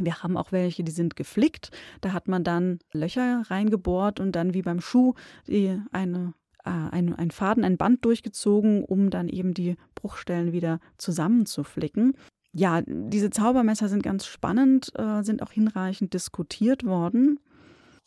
[0.00, 1.70] wir haben auch welche, die sind geflickt.
[2.00, 5.14] Da hat man dann Löcher reingebohrt und dann wie beim Schuh
[5.46, 6.34] die eine
[6.64, 12.16] äh, ein, ein Faden, ein Band durchgezogen, um dann eben die Bruchstellen wieder zusammenzuflicken.
[12.52, 17.40] Ja, diese Zaubermesser sind ganz spannend, äh, sind auch hinreichend diskutiert worden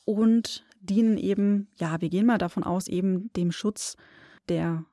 [0.05, 3.97] und dienen eben, ja, wir gehen mal davon aus, eben dem Schutz
[4.47, 4.85] der,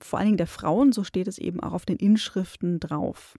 [0.00, 3.36] vor allen Dingen der Frauen, so steht es eben auch auf den Inschriften drauf.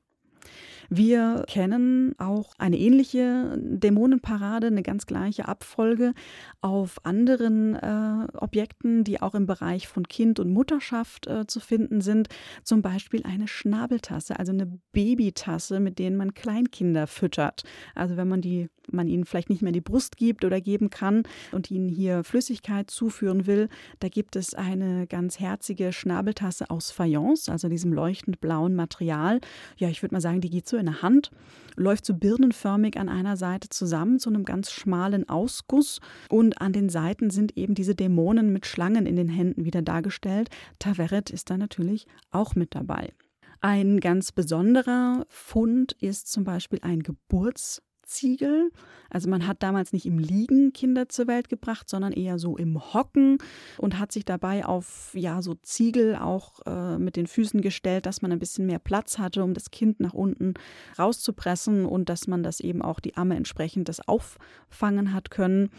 [0.89, 6.13] Wir kennen auch eine ähnliche Dämonenparade, eine ganz gleiche Abfolge
[6.61, 12.01] auf anderen äh, Objekten, die auch im Bereich von Kind und Mutterschaft äh, zu finden
[12.01, 12.29] sind.
[12.63, 17.63] Zum Beispiel eine Schnabeltasse, also eine Babytasse, mit denen man Kleinkinder füttert.
[17.95, 21.23] Also wenn man die man ihnen vielleicht nicht mehr die Brust gibt oder geben kann
[21.51, 23.69] und ihnen hier Flüssigkeit zuführen will,
[23.99, 29.39] da gibt es eine ganz herzige Schnabeltasse aus Fayence, also diesem leuchtend blauen Material.
[29.77, 31.31] Ja, ich würde mal sagen, die geht so in der Hand,
[31.75, 35.99] läuft so birnenförmig an einer Seite zusammen zu einem ganz schmalen Ausguss
[36.29, 40.49] und an den Seiten sind eben diese Dämonen mit Schlangen in den Händen wieder dargestellt.
[40.79, 43.13] Taveret ist da natürlich auch mit dabei.
[43.59, 48.71] Ein ganz besonderer Fund ist zum Beispiel ein Geburts Ziegel.
[49.09, 52.93] Also man hat damals nicht im Liegen Kinder zur Welt gebracht, sondern eher so im
[52.93, 53.37] Hocken
[53.77, 58.21] und hat sich dabei auf ja so Ziegel auch äh, mit den Füßen gestellt, dass
[58.21, 60.55] man ein bisschen mehr Platz hatte, um das Kind nach unten
[60.97, 65.69] rauszupressen und dass man das eben auch die Amme entsprechend das auffangen hat können.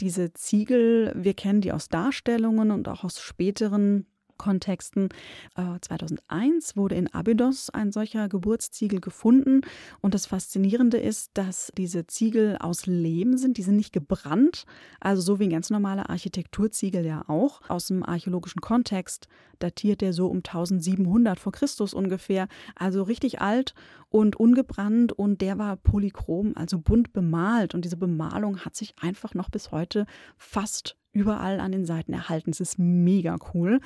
[0.00, 4.06] Diese Ziegel, wir kennen die aus Darstellungen und auch aus späteren
[4.38, 5.08] Kontexten.
[5.54, 9.60] 2001 äh, wurde in Abydos ein solcher Geburtsziegel gefunden.
[10.00, 13.58] Und das Faszinierende ist, dass diese Ziegel aus Lehm sind.
[13.58, 14.64] Die sind nicht gebrannt,
[15.00, 17.60] also so wie ein ganz normaler Architekturziegel ja auch.
[17.68, 19.28] Aus dem archäologischen Kontext
[19.58, 22.48] datiert der so um 1700 vor Christus ungefähr.
[22.76, 23.74] Also richtig alt
[24.08, 25.12] und ungebrannt.
[25.12, 27.74] Und der war polychrom, also bunt bemalt.
[27.74, 32.50] Und diese Bemalung hat sich einfach noch bis heute fast überall an den Seiten erhalten.
[32.50, 33.80] Es ist mega cool.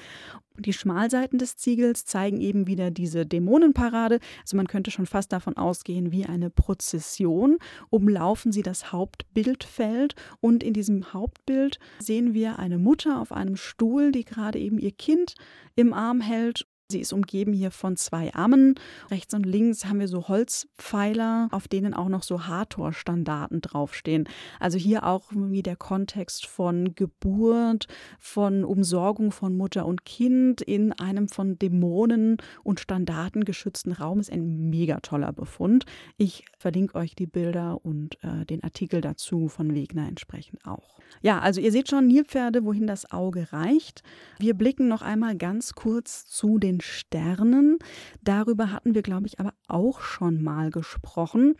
[0.58, 4.18] Die Schmalseiten des Ziegels zeigen eben wieder diese Dämonenparade.
[4.42, 7.58] Also man könnte schon fast davon ausgehen, wie eine Prozession
[7.90, 10.14] umlaufen sie das Hauptbildfeld.
[10.40, 14.92] Und in diesem Hauptbild sehen wir eine Mutter auf einem Stuhl, die gerade eben ihr
[14.92, 15.34] Kind
[15.74, 18.74] im Arm hält Sie ist umgeben hier von zwei Ammen.
[19.10, 24.28] Rechts und links haben wir so Holzpfeiler, auf denen auch noch so Hathor-Standarten draufstehen.
[24.60, 27.86] Also hier auch wie der Kontext von Geburt,
[28.18, 34.30] von Umsorgung von Mutter und Kind in einem von Dämonen und Standarten geschützten Raum ist
[34.30, 35.86] ein mega toller Befund.
[36.18, 40.98] Ich verlinke euch die Bilder und äh, den Artikel dazu von Wegner entsprechend auch.
[41.22, 44.02] Ja, also ihr seht schon Nilpferde, wohin das Auge reicht.
[44.38, 47.78] Wir blicken noch einmal ganz kurz zu den Sternen.
[48.22, 51.54] Darüber hatten wir, glaube ich, aber auch schon mal gesprochen.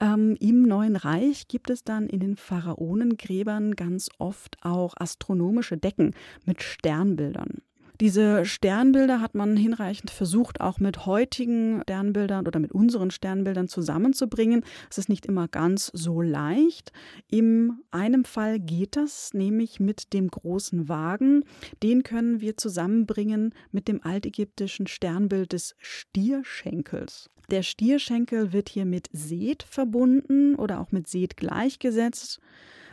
[0.00, 6.14] Ähm, Im Neuen Reich gibt es dann in den Pharaonengräbern ganz oft auch astronomische Decken
[6.44, 7.62] mit Sternbildern.
[8.00, 14.62] Diese Sternbilder hat man hinreichend versucht, auch mit heutigen Sternbildern oder mit unseren Sternbildern zusammenzubringen.
[14.88, 16.92] Es ist nicht immer ganz so leicht.
[17.26, 21.42] In einem Fall geht das, nämlich mit dem großen Wagen.
[21.82, 27.30] Den können wir zusammenbringen mit dem altägyptischen Sternbild des Stierschenkels.
[27.50, 32.40] Der Stierschenkel wird hier mit Seth verbunden oder auch mit Seth gleichgesetzt.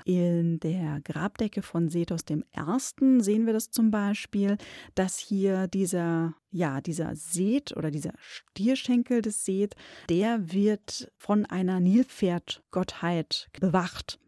[0.08, 2.44] In der Grabdecke von Sethos I.
[3.22, 4.58] sehen wir das zum Beispiel,
[4.94, 9.76] dass hier dieser, ja, dieser Seth oder dieser Stierschenkel des Seth,
[10.08, 14.20] der wird von einer Nilpferdgottheit bewacht.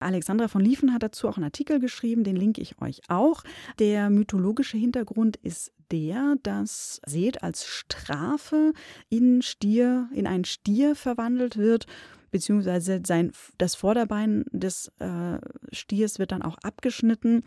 [0.00, 3.44] Alexandra von Liefen hat dazu auch einen Artikel geschrieben, den linke ich euch auch.
[3.78, 8.72] Der mythologische Hintergrund ist der, dass Seth als Strafe
[9.08, 11.86] in Stier, in einen Stier verwandelt wird
[12.32, 15.38] beziehungsweise sein, das Vorderbein des äh,
[15.70, 17.44] Stiers wird dann auch abgeschnitten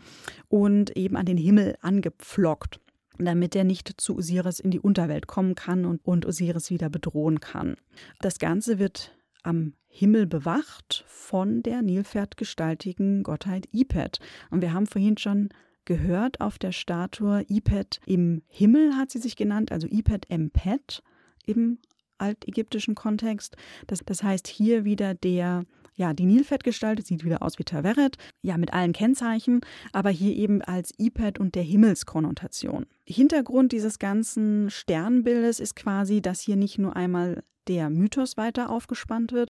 [0.48, 2.80] und eben an den Himmel angepflockt
[3.18, 7.40] damit er nicht zu Osiris in die Unterwelt kommen kann und, und Osiris wieder bedrohen
[7.40, 7.76] kann.
[8.20, 14.18] Das Ganze wird am Himmel bewacht von der nilpferdgestaltigen Gottheit Ipet.
[14.50, 15.48] Und wir haben vorhin schon
[15.86, 21.02] gehört auf der Statue Ipet im Himmel hat sie sich genannt, also Ipet Empet
[21.46, 21.78] im
[22.18, 23.56] altägyptischen Kontext.
[23.86, 25.64] Das, das heißt, hier wieder der
[25.96, 29.62] ja, die Nilfettgestalt sieht wieder aus wie Taveret, ja, mit allen Kennzeichen,
[29.92, 32.84] aber hier eben als Ipet und der Himmelskonnotation.
[33.06, 39.32] Hintergrund dieses ganzen Sternbildes ist quasi, dass hier nicht nur einmal der Mythos weiter aufgespannt
[39.32, 39.48] wird,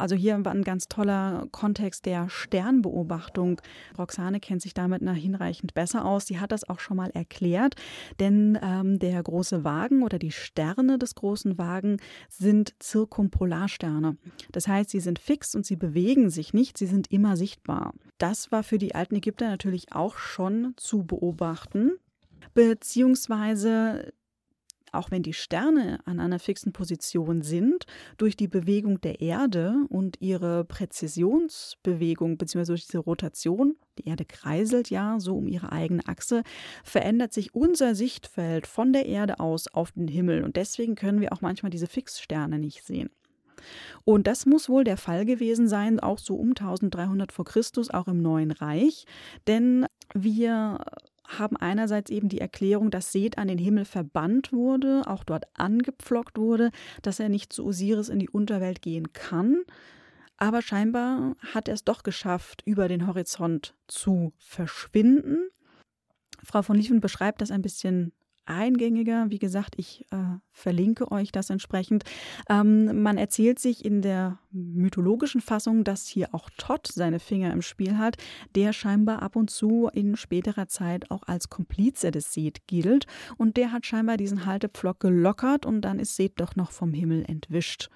[0.00, 3.60] also hier war ein ganz toller Kontext der Sternbeobachtung.
[3.98, 6.26] Roxane kennt sich damit hinreichend besser aus.
[6.26, 7.74] Sie hat das auch schon mal erklärt,
[8.18, 11.98] denn ähm, der große Wagen oder die Sterne des großen Wagen
[12.28, 14.16] sind Zirkumpolarsterne.
[14.52, 17.92] Das heißt, sie sind fix und sie bewegen sich nicht, sie sind immer sichtbar.
[18.18, 21.92] Das war für die alten Ägypter natürlich auch schon zu beobachten
[22.54, 24.12] beziehungsweise
[24.92, 27.86] auch wenn die Sterne an einer fixen Position sind,
[28.16, 32.66] durch die Bewegung der Erde und ihre Präzisionsbewegung bzw.
[32.66, 36.42] durch diese Rotation, die Erde kreiselt ja so um ihre eigene Achse,
[36.84, 41.32] verändert sich unser Sichtfeld von der Erde aus auf den Himmel und deswegen können wir
[41.32, 43.10] auch manchmal diese Fixsterne nicht sehen.
[44.04, 48.08] Und das muss wohl der Fall gewesen sein, auch so um 1300 vor Christus, auch
[48.08, 49.04] im Neuen Reich,
[49.46, 50.78] denn wir
[51.38, 56.38] haben einerseits eben die Erklärung, dass Seth an den Himmel verbannt wurde, auch dort angepflockt
[56.38, 56.70] wurde,
[57.02, 59.62] dass er nicht zu Osiris in die Unterwelt gehen kann.
[60.36, 65.50] Aber scheinbar hat er es doch geschafft, über den Horizont zu verschwinden.
[66.42, 68.12] Frau von Lieven beschreibt das ein bisschen
[68.50, 69.26] eingängiger.
[69.30, 70.16] Wie gesagt, ich äh,
[70.52, 72.04] verlinke euch das entsprechend.
[72.48, 77.62] Ähm, man erzählt sich in der mythologischen Fassung, dass hier auch Todd seine Finger im
[77.62, 78.16] Spiel hat,
[78.54, 83.06] der scheinbar ab und zu in späterer Zeit auch als Komplize des Seth gilt.
[83.38, 87.24] Und der hat scheinbar diesen Haltepflock gelockert und dann ist Seth doch noch vom Himmel
[87.26, 87.88] entwischt.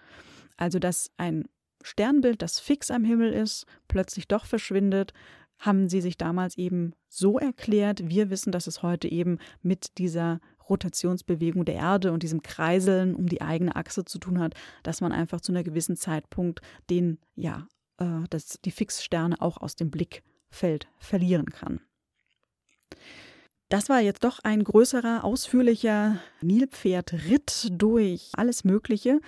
[0.56, 1.48] Also, dass ein
[1.82, 5.12] Sternbild, das fix am Himmel ist, plötzlich doch verschwindet,
[5.58, 8.08] haben sie sich damals eben so erklärt.
[8.08, 13.26] Wir wissen, dass es heute eben mit dieser Rotationsbewegung der Erde und diesem Kreiseln um
[13.28, 17.68] die eigene Achse zu tun hat, dass man einfach zu einer gewissen Zeitpunkt den, ja,
[17.98, 21.80] äh, dass die Fixsterne auch aus dem Blickfeld verlieren kann.
[23.68, 29.20] Das war jetzt doch ein größerer, ausführlicher Nilpferdritt durch alles Mögliche,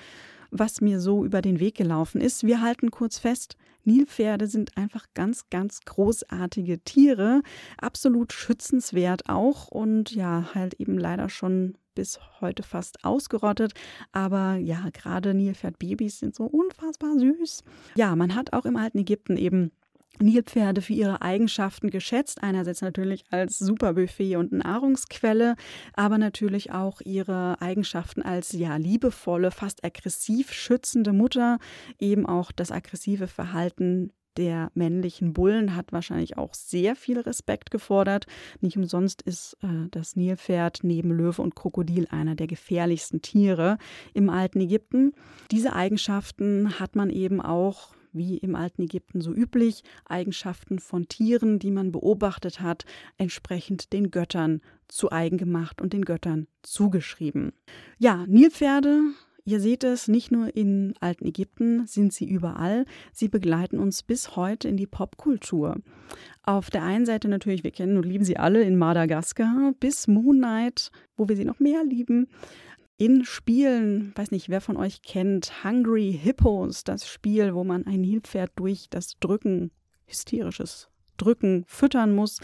[0.50, 2.44] was mir so über den Weg gelaufen ist.
[2.44, 3.56] Wir halten kurz fest,
[3.86, 7.42] Nilpferde sind einfach ganz, ganz großartige Tiere,
[7.78, 13.72] absolut schützenswert auch und ja, halt eben leider schon bis heute fast ausgerottet.
[14.12, 17.64] Aber ja, gerade Nilpferdbabys sind so unfassbar süß.
[17.96, 19.72] Ja, man hat auch im alten Ägypten eben
[20.20, 22.42] Nilpferde für ihre Eigenschaften geschätzt.
[22.42, 25.56] Einerseits natürlich als Superbuffet und Nahrungsquelle,
[25.94, 31.58] aber natürlich auch ihre Eigenschaften als ja liebevolle, fast aggressiv schützende Mutter,
[31.98, 38.26] eben auch das aggressive Verhalten der männlichen Bullen hat wahrscheinlich auch sehr viel Respekt gefordert.
[38.60, 43.78] Nicht umsonst ist äh, das Nilpferd neben Löwe und Krokodil einer der gefährlichsten Tiere
[44.14, 45.12] im alten Ägypten.
[45.50, 51.58] Diese Eigenschaften hat man eben auch wie im alten Ägypten so üblich, Eigenschaften von Tieren,
[51.58, 52.84] die man beobachtet hat,
[53.18, 57.52] entsprechend den Göttern zu eigen gemacht und den Göttern zugeschrieben.
[57.98, 59.00] Ja, Nilpferde
[59.48, 64.34] Ihr seht es, nicht nur in alten Ägypten sind sie überall, sie begleiten uns bis
[64.34, 65.76] heute in die Popkultur.
[66.42, 70.38] Auf der einen Seite natürlich, wir kennen und lieben sie alle in Madagaskar, bis Moon
[70.38, 72.26] Knight, wo wir sie noch mehr lieben
[72.98, 78.00] in Spielen, weiß nicht, wer von euch kennt, Hungry Hippos, das Spiel, wo man ein
[78.00, 79.70] Nilpferd durch das Drücken,
[80.06, 82.40] hysterisches Drücken, füttern muss.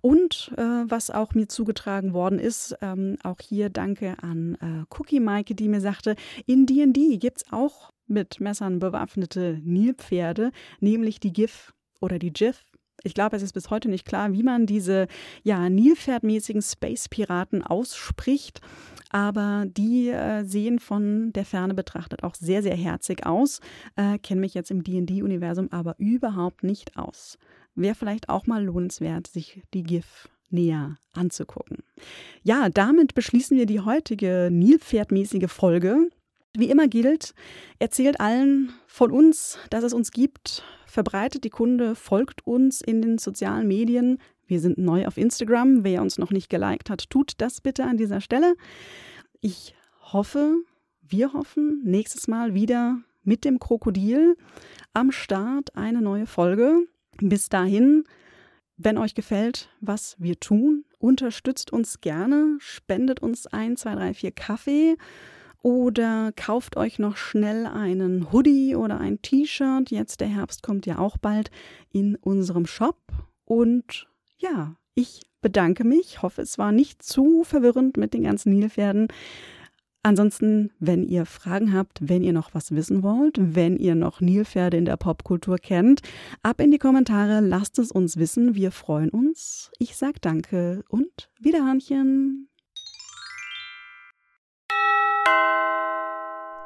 [0.00, 5.20] Und äh, was auch mir zugetragen worden ist, ähm, auch hier danke an äh, Cookie
[5.20, 6.16] Maike, die mir sagte,
[6.46, 10.50] in D&D gibt es auch mit Messern bewaffnete Nilpferde,
[10.80, 12.62] nämlich die GIF oder die GIF,
[13.04, 15.06] ich glaube, es ist bis heute nicht klar, wie man diese
[15.42, 18.60] ja, Nilpferdmäßigen Space-Piraten ausspricht
[19.14, 23.60] aber die äh, sehen von der Ferne betrachtet auch sehr, sehr herzig aus.
[23.94, 27.38] Äh, Kenne mich jetzt im DD-Universum aber überhaupt nicht aus.
[27.76, 31.84] Wäre vielleicht auch mal lohnenswert, sich die GIF näher anzugucken.
[32.42, 36.08] Ja, damit beschließen wir die heutige Nilpferdmäßige Folge.
[36.56, 37.34] Wie immer gilt,
[37.80, 43.18] erzählt allen von uns, dass es uns gibt, verbreitet die Kunde, folgt uns in den
[43.18, 45.84] sozialen Medien, wir sind neu auf Instagram.
[45.84, 48.54] Wer uns noch nicht geliked hat, tut das bitte an dieser Stelle.
[49.40, 49.74] Ich
[50.12, 50.56] hoffe,
[51.02, 54.36] wir hoffen, nächstes Mal wieder mit dem Krokodil
[54.92, 56.86] am Start eine neue Folge.
[57.20, 58.04] Bis dahin,
[58.76, 64.32] wenn euch gefällt, was wir tun, unterstützt uns gerne, spendet uns ein, zwei, drei, vier
[64.32, 64.96] Kaffee
[65.64, 69.90] oder kauft euch noch schnell einen Hoodie oder ein T-Shirt.
[69.90, 71.50] Jetzt der Herbst kommt ja auch bald
[71.90, 72.98] in unserem Shop
[73.46, 76.20] und ja, ich bedanke mich.
[76.20, 79.08] Hoffe, es war nicht zu verwirrend mit den ganzen Nilpferden.
[80.02, 84.76] Ansonsten, wenn ihr Fragen habt, wenn ihr noch was wissen wollt, wenn ihr noch Nilpferde
[84.76, 86.02] in der Popkultur kennt,
[86.42, 88.54] ab in die Kommentare, lasst es uns wissen.
[88.54, 89.70] Wir freuen uns.
[89.78, 92.50] Ich sag danke und Wiederhörnchen.